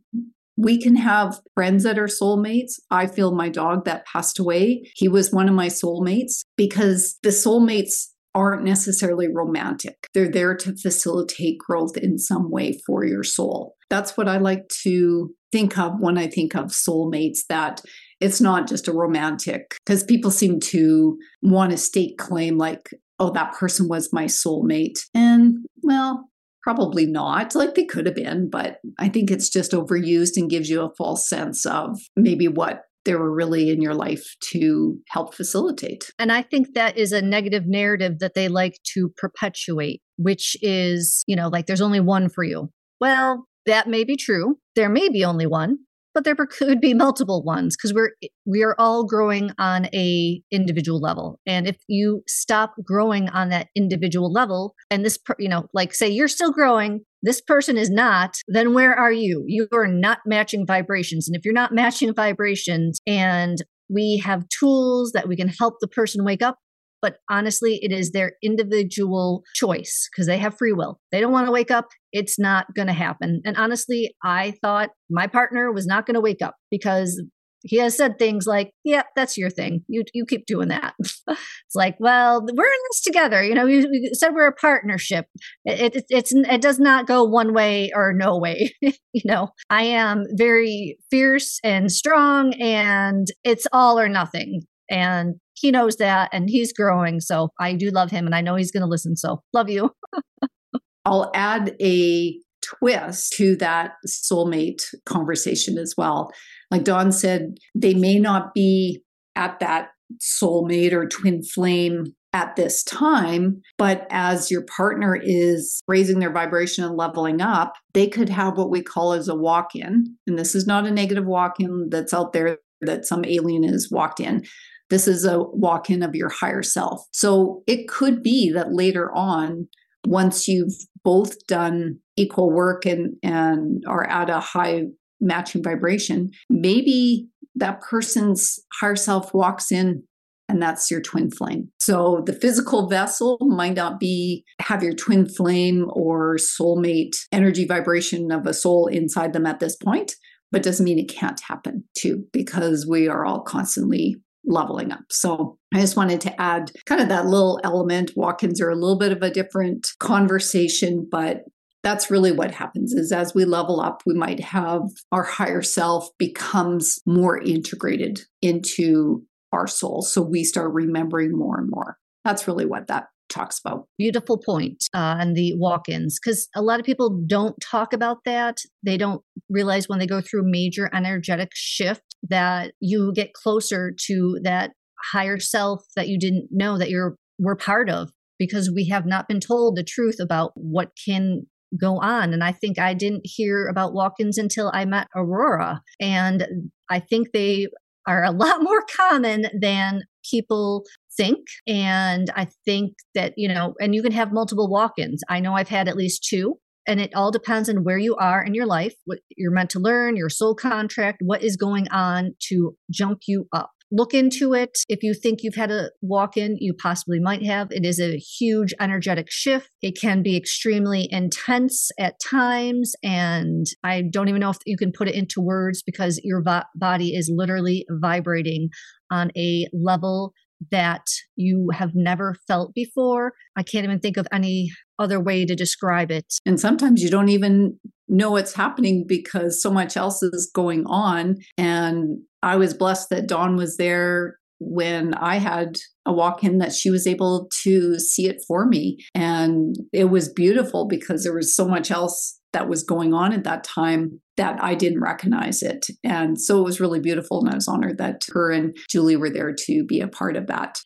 We 0.56 0.80
can 0.80 0.96
have 0.96 1.40
friends 1.54 1.84
that 1.84 1.98
are 1.98 2.06
soulmates. 2.06 2.80
I 2.90 3.06
feel 3.06 3.34
my 3.34 3.48
dog 3.48 3.84
that 3.84 4.06
passed 4.06 4.38
away, 4.38 4.90
he 4.94 5.08
was 5.08 5.32
one 5.32 5.48
of 5.48 5.54
my 5.54 5.68
soulmates 5.68 6.42
because 6.56 7.18
the 7.22 7.30
soulmates 7.30 8.08
aren't 8.34 8.64
necessarily 8.64 9.28
romantic. 9.28 10.06
They're 10.14 10.30
there 10.30 10.54
to 10.56 10.76
facilitate 10.76 11.58
growth 11.58 11.96
in 11.96 12.18
some 12.18 12.50
way 12.50 12.78
for 12.86 13.04
your 13.04 13.24
soul. 13.24 13.74
That's 13.88 14.16
what 14.16 14.28
I 14.28 14.38
like 14.38 14.68
to 14.82 15.34
think 15.50 15.78
of 15.78 15.94
when 15.98 16.16
I 16.16 16.28
think 16.28 16.54
of 16.54 16.66
soulmates 16.66 17.40
that 17.48 17.82
it's 18.20 18.40
not 18.40 18.68
just 18.68 18.86
a 18.86 18.92
romantic 18.92 19.76
because 19.84 20.04
people 20.04 20.30
seem 20.30 20.60
to 20.60 21.18
want 21.42 21.72
to 21.72 21.76
state 21.76 22.18
claim 22.18 22.56
like 22.58 22.90
oh 23.18 23.30
that 23.30 23.54
person 23.54 23.88
was 23.88 24.12
my 24.12 24.26
soulmate 24.26 25.00
and 25.14 25.56
well 25.82 26.29
probably 26.62 27.06
not 27.06 27.54
like 27.54 27.74
they 27.74 27.84
could 27.84 28.06
have 28.06 28.14
been 28.14 28.48
but 28.50 28.78
i 28.98 29.08
think 29.08 29.30
it's 29.30 29.48
just 29.48 29.72
overused 29.72 30.36
and 30.36 30.50
gives 30.50 30.68
you 30.68 30.82
a 30.82 30.94
false 30.96 31.28
sense 31.28 31.64
of 31.66 31.98
maybe 32.16 32.48
what 32.48 32.82
they 33.04 33.14
were 33.14 33.34
really 33.34 33.70
in 33.70 33.80
your 33.80 33.94
life 33.94 34.36
to 34.50 34.98
help 35.08 35.34
facilitate. 35.34 36.10
And 36.18 36.30
I 36.30 36.42
think 36.42 36.74
that 36.74 36.98
is 36.98 37.12
a 37.12 37.22
negative 37.22 37.66
narrative 37.66 38.18
that 38.18 38.34
they 38.34 38.48
like 38.48 38.78
to 38.94 39.10
perpetuate, 39.16 40.02
which 40.16 40.56
is, 40.60 41.24
you 41.26 41.36
know, 41.36 41.48
like 41.48 41.66
there's 41.66 41.80
only 41.80 42.00
one 42.00 42.28
for 42.28 42.44
you. 42.44 42.70
Well, 43.00 43.46
that 43.66 43.88
may 43.88 44.04
be 44.04 44.16
true. 44.16 44.56
There 44.76 44.88
may 44.88 45.08
be 45.08 45.24
only 45.24 45.46
one, 45.46 45.78
but 46.14 46.24
there 46.24 46.34
could 46.34 46.80
be 46.80 46.94
multiple 46.94 47.42
ones 47.42 47.76
because 47.76 47.94
we're 47.94 48.10
we 48.46 48.62
are 48.62 48.74
all 48.78 49.04
growing 49.04 49.50
on 49.58 49.86
a 49.94 50.42
individual 50.50 51.00
level. 51.00 51.38
And 51.46 51.66
if 51.66 51.76
you 51.88 52.22
stop 52.26 52.74
growing 52.84 53.28
on 53.28 53.48
that 53.50 53.68
individual 53.76 54.32
level 54.32 54.74
and 54.90 55.04
this 55.04 55.18
you 55.38 55.48
know 55.48 55.66
like 55.72 55.94
say 55.94 56.08
you're 56.08 56.28
still 56.28 56.52
growing 56.52 57.00
this 57.22 57.40
person 57.40 57.76
is 57.76 57.90
not 57.90 58.36
then 58.48 58.74
where 58.74 58.94
are 58.94 59.12
you? 59.12 59.44
You 59.46 59.68
are 59.72 59.86
not 59.86 60.20
matching 60.26 60.66
vibrations. 60.66 61.28
And 61.28 61.36
if 61.36 61.44
you're 61.44 61.54
not 61.54 61.72
matching 61.72 62.14
vibrations 62.14 63.00
and 63.06 63.58
we 63.88 64.18
have 64.18 64.48
tools 64.48 65.12
that 65.12 65.28
we 65.28 65.36
can 65.36 65.48
help 65.48 65.74
the 65.80 65.88
person 65.88 66.24
wake 66.24 66.42
up 66.42 66.58
but 67.02 67.16
honestly, 67.30 67.78
it 67.82 67.92
is 67.92 68.12
their 68.12 68.32
individual 68.42 69.42
choice 69.54 70.08
because 70.10 70.26
they 70.26 70.38
have 70.38 70.56
free 70.56 70.72
will. 70.72 71.00
They 71.12 71.20
don't 71.20 71.32
want 71.32 71.46
to 71.46 71.52
wake 71.52 71.70
up. 71.70 71.88
It's 72.12 72.38
not 72.38 72.66
going 72.74 72.88
to 72.88 72.94
happen. 72.94 73.40
And 73.44 73.56
honestly, 73.56 74.14
I 74.22 74.54
thought 74.62 74.90
my 75.08 75.26
partner 75.26 75.72
was 75.72 75.86
not 75.86 76.06
going 76.06 76.14
to 76.14 76.20
wake 76.20 76.42
up 76.42 76.56
because 76.70 77.20
he 77.62 77.76
has 77.76 77.96
said 77.96 78.18
things 78.18 78.46
like, 78.46 78.72
"Yeah, 78.84 79.02
that's 79.14 79.36
your 79.36 79.50
thing. 79.50 79.84
You 79.86 80.04
you 80.14 80.24
keep 80.24 80.46
doing 80.46 80.68
that." 80.68 80.94
it's 81.00 81.74
like, 81.74 81.96
well, 82.00 82.40
we're 82.40 82.64
in 82.64 82.80
this 82.90 83.02
together. 83.02 83.42
You 83.42 83.54
know, 83.54 83.66
we, 83.66 83.84
we 83.84 84.10
said 84.14 84.32
we're 84.34 84.48
a 84.48 84.54
partnership. 84.54 85.26
It, 85.64 85.96
it, 85.96 86.04
it's 86.08 86.32
it 86.32 86.60
does 86.62 86.78
not 86.78 87.06
go 87.06 87.24
one 87.24 87.52
way 87.52 87.90
or 87.94 88.12
no 88.14 88.38
way. 88.38 88.74
you 88.80 89.22
know, 89.24 89.50
I 89.68 89.82
am 89.82 90.24
very 90.36 90.96
fierce 91.10 91.58
and 91.62 91.92
strong, 91.92 92.54
and 92.54 93.26
it's 93.44 93.66
all 93.72 93.98
or 93.98 94.08
nothing. 94.08 94.62
And 94.90 95.36
he 95.54 95.70
knows 95.70 95.96
that 95.96 96.30
and 96.32 96.50
he's 96.50 96.72
growing. 96.72 97.20
So 97.20 97.50
I 97.60 97.74
do 97.74 97.90
love 97.90 98.10
him 98.10 98.26
and 98.26 98.34
I 98.34 98.40
know 98.40 98.56
he's 98.56 98.72
going 98.72 98.82
to 98.82 98.88
listen. 98.88 99.16
So 99.16 99.42
love 99.52 99.70
you. 99.70 99.90
I'll 101.04 101.30
add 101.34 101.76
a 101.80 102.38
twist 102.62 103.32
to 103.34 103.56
that 103.56 103.92
soulmate 104.06 104.82
conversation 105.06 105.78
as 105.78 105.94
well. 105.96 106.30
Like 106.70 106.84
Dawn 106.84 107.12
said, 107.12 107.58
they 107.74 107.94
may 107.94 108.18
not 108.18 108.54
be 108.54 109.02
at 109.36 109.60
that 109.60 109.88
soulmate 110.20 110.92
or 110.92 111.06
twin 111.06 111.42
flame 111.42 112.14
at 112.32 112.54
this 112.56 112.84
time, 112.84 113.60
but 113.76 114.06
as 114.10 114.50
your 114.50 114.62
partner 114.62 115.18
is 115.20 115.80
raising 115.88 116.20
their 116.20 116.32
vibration 116.32 116.84
and 116.84 116.96
leveling 116.96 117.40
up, 117.40 117.74
they 117.92 118.06
could 118.06 118.28
have 118.28 118.56
what 118.56 118.70
we 118.70 118.82
call 118.82 119.12
as 119.12 119.28
a 119.28 119.34
walk 119.34 119.74
in. 119.74 120.16
And 120.26 120.38
this 120.38 120.54
is 120.54 120.66
not 120.66 120.86
a 120.86 120.90
negative 120.90 121.26
walk 121.26 121.58
in 121.58 121.88
that's 121.90 122.14
out 122.14 122.32
there 122.32 122.58
that 122.82 123.04
some 123.04 123.24
alien 123.24 123.64
has 123.64 123.88
walked 123.90 124.20
in. 124.20 124.44
This 124.90 125.08
is 125.08 125.24
a 125.24 125.42
walk 125.42 125.88
in 125.88 126.02
of 126.02 126.14
your 126.14 126.28
higher 126.28 126.62
self. 126.62 127.06
So 127.12 127.62
it 127.66 127.88
could 127.88 128.22
be 128.22 128.50
that 128.52 128.72
later 128.72 129.14
on, 129.14 129.68
once 130.06 130.48
you've 130.48 130.74
both 131.04 131.46
done 131.46 131.98
equal 132.16 132.50
work 132.50 132.84
and, 132.84 133.14
and 133.22 133.82
are 133.86 134.06
at 134.08 134.28
a 134.28 134.40
high 134.40 134.84
matching 135.20 135.62
vibration, 135.62 136.30
maybe 136.48 137.28
that 137.54 137.80
person's 137.80 138.58
higher 138.80 138.96
self 138.96 139.32
walks 139.32 139.70
in 139.70 140.02
and 140.48 140.60
that's 140.60 140.90
your 140.90 141.00
twin 141.00 141.30
flame. 141.30 141.70
So 141.78 142.22
the 142.26 142.32
physical 142.32 142.88
vessel 142.88 143.38
might 143.40 143.74
not 143.74 144.00
be 144.00 144.44
have 144.60 144.82
your 144.82 144.94
twin 144.94 145.28
flame 145.28 145.86
or 145.90 146.36
soulmate 146.38 147.16
energy 147.30 147.64
vibration 147.64 148.32
of 148.32 148.46
a 148.46 148.52
soul 148.52 148.88
inside 148.88 149.32
them 149.32 149.46
at 149.46 149.60
this 149.60 149.76
point, 149.76 150.16
but 150.50 150.64
doesn't 150.64 150.84
mean 150.84 150.98
it 150.98 151.08
can't 151.08 151.40
happen 151.40 151.84
too 151.96 152.24
because 152.32 152.84
we 152.84 153.06
are 153.06 153.24
all 153.24 153.42
constantly 153.42 154.16
leveling 154.44 154.92
up. 154.92 155.04
So 155.10 155.58
I 155.74 155.80
just 155.80 155.96
wanted 155.96 156.20
to 156.22 156.40
add 156.40 156.70
kind 156.86 157.00
of 157.00 157.08
that 157.08 157.26
little 157.26 157.60
element. 157.64 158.12
Walk-ins 158.16 158.60
are 158.60 158.70
a 158.70 158.76
little 158.76 158.98
bit 158.98 159.12
of 159.12 159.22
a 159.22 159.30
different 159.30 159.88
conversation, 159.98 161.06
but 161.10 161.42
that's 161.82 162.10
really 162.10 162.32
what 162.32 162.50
happens 162.50 162.92
is 162.92 163.10
as 163.10 163.34
we 163.34 163.46
level 163.46 163.80
up 163.80 164.02
we 164.04 164.12
might 164.12 164.38
have 164.38 164.82
our 165.12 165.22
higher 165.22 165.62
self 165.62 166.10
becomes 166.18 167.00
more 167.06 167.40
integrated 167.40 168.20
into 168.42 169.22
our 169.52 169.66
soul 169.66 170.02
so 170.02 170.20
we 170.20 170.44
start 170.44 170.74
remembering 170.74 171.34
more 171.34 171.58
and 171.58 171.70
more 171.70 171.96
that's 172.22 172.46
really 172.46 172.66
what 172.66 172.86
that 172.88 173.06
talks 173.30 173.58
about. 173.58 173.86
Beautiful 173.96 174.36
point 174.36 174.84
uh, 174.92 175.16
and 175.18 175.34
the 175.34 175.54
walk 175.56 175.88
ins, 175.88 176.18
because 176.18 176.48
a 176.54 176.62
lot 176.62 176.80
of 176.80 176.86
people 176.86 177.22
don't 177.26 177.58
talk 177.60 177.92
about 177.92 178.18
that. 178.24 178.58
They 178.82 178.98
don't 178.98 179.22
realize 179.48 179.88
when 179.88 179.98
they 179.98 180.06
go 180.06 180.20
through 180.20 180.50
major 180.50 180.90
energetic 180.92 181.50
shift 181.54 182.09
that 182.28 182.72
you 182.80 183.12
get 183.14 183.32
closer 183.32 183.92
to 184.06 184.38
that 184.42 184.72
higher 185.12 185.38
self 185.38 185.82
that 185.96 186.08
you 186.08 186.18
didn't 186.18 186.48
know 186.50 186.78
that 186.78 186.90
you're 186.90 187.16
were 187.38 187.56
part 187.56 187.88
of 187.88 188.10
because 188.38 188.70
we 188.70 188.88
have 188.88 189.06
not 189.06 189.28
been 189.28 189.40
told 189.40 189.76
the 189.76 189.82
truth 189.82 190.16
about 190.20 190.52
what 190.54 190.90
can 191.06 191.46
go 191.78 191.98
on. 191.98 192.32
And 192.32 192.42
I 192.42 192.52
think 192.52 192.78
I 192.78 192.94
didn't 192.94 193.22
hear 193.24 193.66
about 193.66 193.94
walk 193.94 194.14
ins 194.18 194.38
until 194.38 194.70
I 194.74 194.84
met 194.84 195.08
Aurora. 195.14 195.82
And 196.00 196.46
I 196.88 197.00
think 197.00 197.28
they 197.32 197.68
are 198.06 198.24
a 198.24 198.30
lot 198.32 198.62
more 198.62 198.82
common 198.96 199.46
than 199.60 200.02
people 200.28 200.84
think. 201.16 201.46
And 201.66 202.28
I 202.34 202.48
think 202.64 202.94
that, 203.14 203.34
you 203.36 203.48
know, 203.48 203.74
and 203.80 203.94
you 203.94 204.02
can 204.02 204.12
have 204.12 204.32
multiple 204.32 204.68
walk 204.68 204.92
ins. 204.98 205.22
I 205.28 205.40
know 205.40 205.54
I've 205.54 205.68
had 205.68 205.88
at 205.88 205.96
least 205.96 206.24
two. 206.28 206.58
And 206.86 207.00
it 207.00 207.14
all 207.14 207.30
depends 207.30 207.68
on 207.68 207.84
where 207.84 207.98
you 207.98 208.16
are 208.16 208.42
in 208.42 208.54
your 208.54 208.66
life, 208.66 208.94
what 209.04 209.18
you're 209.36 209.52
meant 209.52 209.70
to 209.70 209.78
learn, 209.78 210.16
your 210.16 210.28
soul 210.28 210.54
contract, 210.54 211.18
what 211.20 211.42
is 211.42 211.56
going 211.56 211.88
on 211.90 212.34
to 212.48 212.76
jump 212.90 213.20
you 213.26 213.46
up. 213.52 213.70
Look 213.92 214.14
into 214.14 214.54
it. 214.54 214.78
If 214.88 215.02
you 215.02 215.14
think 215.14 215.40
you've 215.42 215.56
had 215.56 215.72
a 215.72 215.90
walk 216.00 216.36
in, 216.36 216.56
you 216.60 216.74
possibly 216.74 217.18
might 217.18 217.44
have. 217.44 217.72
It 217.72 217.84
is 217.84 217.98
a 217.98 218.18
huge 218.18 218.72
energetic 218.80 219.26
shift. 219.30 219.68
It 219.82 219.98
can 220.00 220.22
be 220.22 220.36
extremely 220.36 221.08
intense 221.10 221.90
at 221.98 222.20
times. 222.20 222.94
And 223.02 223.66
I 223.82 224.04
don't 224.08 224.28
even 224.28 224.40
know 224.40 224.50
if 224.50 224.58
you 224.64 224.76
can 224.76 224.92
put 224.92 225.08
it 225.08 225.16
into 225.16 225.40
words 225.40 225.82
because 225.84 226.20
your 226.22 226.40
vo- 226.40 226.62
body 226.76 227.16
is 227.16 227.32
literally 227.34 227.84
vibrating 227.90 228.68
on 229.10 229.32
a 229.36 229.66
level 229.72 230.34
that 230.70 231.06
you 231.36 231.70
have 231.72 231.90
never 231.94 232.36
felt 232.46 232.74
before. 232.74 233.32
I 233.56 233.62
can't 233.62 233.84
even 233.84 233.98
think 233.98 234.16
of 234.16 234.28
any 234.32 234.70
other 235.00 235.18
way 235.18 235.44
to 235.44 235.56
describe 235.56 236.10
it. 236.10 236.34
And 236.46 236.60
sometimes 236.60 237.02
you 237.02 237.10
don't 237.10 237.30
even 237.30 237.78
know 238.08 238.32
what's 238.32 238.54
happening 238.54 239.04
because 239.06 239.62
so 239.62 239.70
much 239.70 239.96
else 239.96 240.22
is 240.22 240.50
going 240.54 240.84
on. 240.86 241.38
And 241.56 242.18
I 242.42 242.56
was 242.56 242.74
blessed 242.74 243.10
that 243.10 243.26
Dawn 243.26 243.56
was 243.56 243.76
there 243.76 244.36
when 244.58 245.14
I 245.14 245.36
had 245.36 245.78
a 246.04 246.12
walk 246.12 246.44
in 246.44 246.58
that 246.58 246.72
she 246.72 246.90
was 246.90 247.06
able 247.06 247.48
to 247.62 247.98
see 247.98 248.26
it 248.26 248.42
for 248.46 248.66
me. 248.66 248.98
And 249.14 249.74
it 249.92 250.10
was 250.10 250.32
beautiful 250.32 250.86
because 250.86 251.24
there 251.24 251.34
was 251.34 251.54
so 251.54 251.66
much 251.66 251.90
else 251.90 252.38
that 252.52 252.68
was 252.68 252.82
going 252.82 253.14
on 253.14 253.32
at 253.32 253.44
that 253.44 253.64
time 253.64 254.20
that 254.36 254.62
I 254.62 254.74
didn't 254.74 255.00
recognize 255.00 255.62
it. 255.62 255.86
And 256.04 256.40
so 256.40 256.60
it 256.60 256.64
was 256.64 256.80
really 256.80 257.00
beautiful. 257.00 257.40
And 257.40 257.50
I 257.50 257.54
was 257.54 257.68
honored 257.68 257.98
that 257.98 258.22
her 258.32 258.50
and 258.50 258.76
Julie 258.88 259.16
were 259.16 259.30
there 259.30 259.54
to 259.66 259.84
be 259.84 260.00
a 260.00 260.08
part 260.08 260.36
of 260.36 260.46
that. 260.48 260.78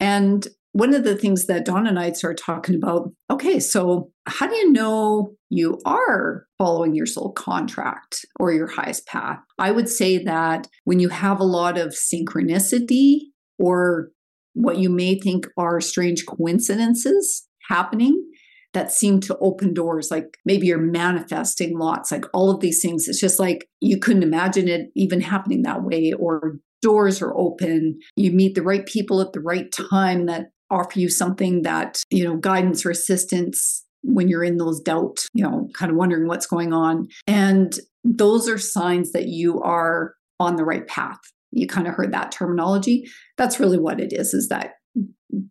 And 0.00 0.48
one 0.72 0.94
of 0.94 1.04
the 1.04 1.16
things 1.16 1.46
that 1.46 1.64
Dawn 1.64 1.86
and 1.86 1.98
I 1.98 2.12
started 2.12 2.42
talking 2.42 2.74
about 2.74 3.12
okay, 3.30 3.58
so 3.58 4.10
how 4.26 4.46
do 4.46 4.54
you 4.54 4.72
know 4.72 5.34
you 5.48 5.80
are 5.84 6.46
following 6.58 6.94
your 6.94 7.06
soul 7.06 7.32
contract 7.32 8.24
or 8.38 8.52
your 8.52 8.68
highest 8.68 9.06
path? 9.06 9.38
I 9.58 9.72
would 9.72 9.88
say 9.88 10.22
that 10.24 10.68
when 10.84 11.00
you 11.00 11.08
have 11.08 11.40
a 11.40 11.44
lot 11.44 11.76
of 11.76 11.94
synchronicity 11.94 13.18
or 13.58 14.10
what 14.54 14.78
you 14.78 14.90
may 14.90 15.18
think 15.18 15.46
are 15.56 15.80
strange 15.80 16.24
coincidences 16.26 17.46
happening, 17.68 18.24
that 18.72 18.92
seem 18.92 19.20
to 19.20 19.36
open 19.38 19.74
doors. 19.74 20.10
Like 20.10 20.38
maybe 20.44 20.66
you're 20.66 20.78
manifesting 20.78 21.78
lots, 21.78 22.12
like 22.12 22.24
all 22.32 22.50
of 22.50 22.60
these 22.60 22.80
things. 22.80 23.08
It's 23.08 23.20
just 23.20 23.40
like 23.40 23.68
you 23.80 23.98
couldn't 23.98 24.22
imagine 24.22 24.68
it 24.68 24.90
even 24.94 25.20
happening 25.20 25.62
that 25.62 25.82
way, 25.82 26.12
or 26.12 26.58
doors 26.82 27.20
are 27.20 27.36
open. 27.36 27.98
You 28.16 28.32
meet 28.32 28.54
the 28.54 28.62
right 28.62 28.86
people 28.86 29.20
at 29.20 29.32
the 29.32 29.40
right 29.40 29.70
time 29.72 30.26
that 30.26 30.46
offer 30.70 30.98
you 30.98 31.08
something 31.08 31.62
that, 31.62 32.02
you 32.10 32.24
know, 32.24 32.36
guidance 32.36 32.86
or 32.86 32.90
assistance 32.90 33.84
when 34.02 34.28
you're 34.28 34.44
in 34.44 34.56
those 34.56 34.80
doubt, 34.80 35.26
you 35.34 35.44
know, 35.44 35.68
kind 35.74 35.90
of 35.90 35.96
wondering 35.96 36.26
what's 36.26 36.46
going 36.46 36.72
on. 36.72 37.08
And 37.26 37.78
those 38.04 38.48
are 38.48 38.58
signs 38.58 39.12
that 39.12 39.26
you 39.26 39.60
are 39.60 40.14
on 40.38 40.56
the 40.56 40.64
right 40.64 40.86
path. 40.86 41.18
You 41.52 41.66
kind 41.66 41.86
of 41.86 41.94
heard 41.94 42.12
that 42.12 42.32
terminology. 42.32 43.10
That's 43.36 43.60
really 43.60 43.78
what 43.78 44.00
it 44.00 44.12
is, 44.12 44.32
is 44.32 44.48
that 44.48 44.74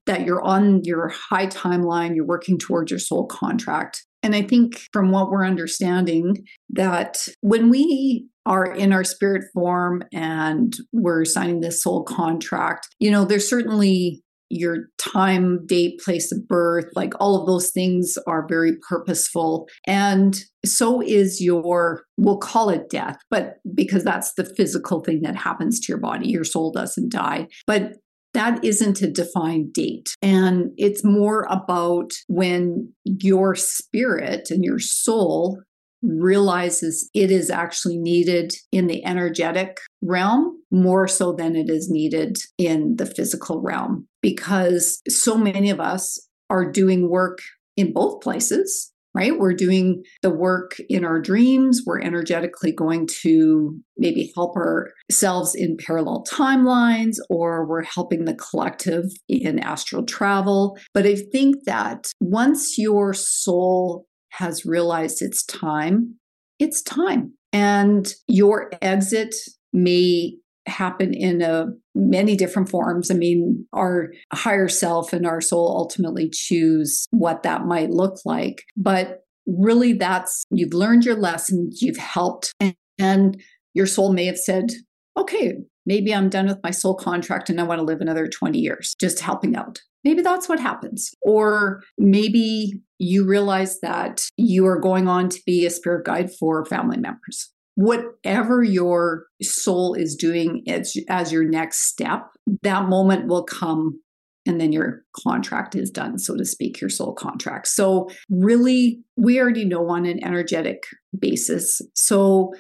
that 0.05 0.25
you're 0.25 0.41
on 0.41 0.83
your 0.83 1.09
high 1.09 1.47
timeline, 1.47 2.15
you're 2.15 2.25
working 2.25 2.57
towards 2.57 2.91
your 2.91 2.99
soul 2.99 3.25
contract. 3.27 4.05
And 4.23 4.35
I 4.35 4.41
think 4.41 4.81
from 4.91 5.11
what 5.11 5.29
we're 5.29 5.45
understanding, 5.45 6.45
that 6.71 7.27
when 7.41 7.69
we 7.69 8.27
are 8.45 8.65
in 8.65 8.91
our 8.91 9.03
spirit 9.03 9.45
form 9.53 10.03
and 10.11 10.75
we're 10.91 11.23
signing 11.23 11.61
this 11.61 11.81
soul 11.81 12.03
contract, 12.03 12.87
you 12.99 13.11
know, 13.11 13.23
there's 13.23 13.47
certainly 13.47 14.21
your 14.49 14.87
time, 14.97 15.65
date, 15.65 15.99
place 16.03 16.31
of 16.31 16.47
birth, 16.47 16.85
like 16.95 17.13
all 17.19 17.39
of 17.39 17.47
those 17.47 17.71
things 17.71 18.17
are 18.27 18.47
very 18.47 18.73
purposeful. 18.87 19.67
And 19.85 20.37
so 20.65 21.01
is 21.01 21.41
your, 21.41 22.03
we'll 22.17 22.37
call 22.37 22.69
it 22.69 22.89
death, 22.89 23.17
but 23.29 23.55
because 23.73 24.03
that's 24.03 24.33
the 24.33 24.45
physical 24.45 25.01
thing 25.01 25.21
that 25.21 25.35
happens 25.35 25.79
to 25.79 25.91
your 25.91 25.99
body, 25.99 26.29
your 26.29 26.43
soul 26.43 26.71
doesn't 26.71 27.11
die. 27.11 27.47
But 27.67 27.93
that 28.33 28.63
isn't 28.63 29.01
a 29.01 29.11
defined 29.11 29.73
date. 29.73 30.09
And 30.21 30.71
it's 30.77 31.03
more 31.03 31.47
about 31.49 32.11
when 32.27 32.93
your 33.03 33.55
spirit 33.55 34.51
and 34.51 34.63
your 34.63 34.79
soul 34.79 35.61
realizes 36.01 37.09
it 37.13 37.31
is 37.31 37.49
actually 37.49 37.97
needed 37.97 38.53
in 38.71 38.87
the 38.87 39.03
energetic 39.05 39.79
realm 40.01 40.58
more 40.71 41.07
so 41.07 41.33
than 41.33 41.55
it 41.55 41.69
is 41.69 41.89
needed 41.89 42.37
in 42.57 42.95
the 42.97 43.05
physical 43.05 43.61
realm 43.61 44.07
because 44.21 45.01
so 45.07 45.37
many 45.37 45.69
of 45.69 45.79
us 45.79 46.19
are 46.49 46.71
doing 46.71 47.09
work 47.09 47.39
in 47.75 47.93
both 47.93 48.21
places 48.21 48.91
right? 49.15 49.37
We're 49.37 49.53
doing 49.53 50.03
the 50.21 50.29
work 50.29 50.79
in 50.87 51.03
our 51.03 51.19
dreams. 51.19 51.81
We're 51.85 51.99
energetically 51.99 52.71
going 52.71 53.07
to 53.21 53.79
maybe 53.97 54.31
help 54.35 54.55
ourselves 54.55 55.55
in 55.55 55.77
parallel 55.77 56.23
timelines, 56.29 57.15
or 57.29 57.65
we're 57.65 57.83
helping 57.83 58.25
the 58.25 58.35
collective 58.35 59.05
in 59.27 59.59
astral 59.59 60.05
travel. 60.05 60.77
But 60.93 61.05
I 61.05 61.15
think 61.15 61.65
that 61.65 62.11
once 62.19 62.77
your 62.77 63.13
soul 63.13 64.05
has 64.29 64.65
realized 64.65 65.21
it's 65.21 65.43
time, 65.43 66.15
it's 66.59 66.81
time. 66.81 67.33
And 67.51 68.13
your 68.27 68.69
exit 68.81 69.33
may 69.73 70.37
happen 70.67 71.13
in 71.13 71.41
a 71.41 71.67
many 71.95 72.35
different 72.35 72.69
forms. 72.69 73.09
I 73.11 73.15
mean, 73.15 73.65
our 73.73 74.11
higher 74.33 74.67
self 74.67 75.13
and 75.13 75.25
our 75.25 75.41
soul 75.41 75.75
ultimately 75.77 76.29
choose 76.29 77.07
what 77.11 77.43
that 77.43 77.65
might 77.65 77.89
look 77.89 78.17
like. 78.25 78.63
But 78.77 79.23
really 79.47 79.93
that's 79.93 80.45
you've 80.51 80.73
learned 80.73 81.05
your 81.05 81.15
lessons, 81.15 81.81
you've 81.81 81.97
helped 81.97 82.53
and, 82.59 82.75
and 82.97 83.41
your 83.73 83.85
soul 83.85 84.13
may 84.13 84.25
have 84.25 84.37
said, 84.37 84.71
"Okay, 85.17 85.55
maybe 85.85 86.13
I'm 86.13 86.29
done 86.29 86.47
with 86.47 86.63
my 86.63 86.71
soul 86.71 86.95
contract 86.95 87.49
and 87.49 87.59
I 87.59 87.63
want 87.63 87.79
to 87.79 87.85
live 87.85 88.01
another 88.01 88.27
20 88.27 88.59
years 88.59 88.95
just 88.99 89.19
helping 89.19 89.55
out." 89.55 89.81
Maybe 90.03 90.21
that's 90.21 90.47
what 90.47 90.59
happens. 90.59 91.11
Or 91.21 91.83
maybe 91.97 92.81
you 92.99 93.25
realize 93.25 93.79
that 93.81 94.29
you 94.37 94.65
are 94.65 94.79
going 94.79 95.07
on 95.07 95.29
to 95.29 95.39
be 95.45 95.65
a 95.65 95.69
spirit 95.69 96.05
guide 96.05 96.31
for 96.33 96.65
family 96.65 96.97
members. 96.97 97.51
Whatever 97.79 98.61
your 98.61 99.27
soul 99.41 99.93
is 99.93 100.15
doing 100.15 100.63
as, 100.67 100.97
as 101.07 101.31
your 101.31 101.45
next 101.45 101.87
step, 101.87 102.27
that 102.61 102.89
moment 102.89 103.27
will 103.27 103.43
come 103.43 104.01
and 104.45 104.59
then 104.59 104.73
your 104.73 105.03
contract 105.15 105.75
is 105.75 105.91
done, 105.91 106.17
so 106.17 106.35
to 106.35 106.43
speak, 106.43 106.81
your 106.81 106.89
soul 106.89 107.13
contract. 107.13 107.67
So, 107.67 108.09
really, 108.29 108.99
we 109.15 109.39
already 109.39 109.63
know 109.63 109.87
on 109.89 110.05
an 110.05 110.21
energetic 110.25 110.83
basis. 111.17 111.81
So, 111.93 112.51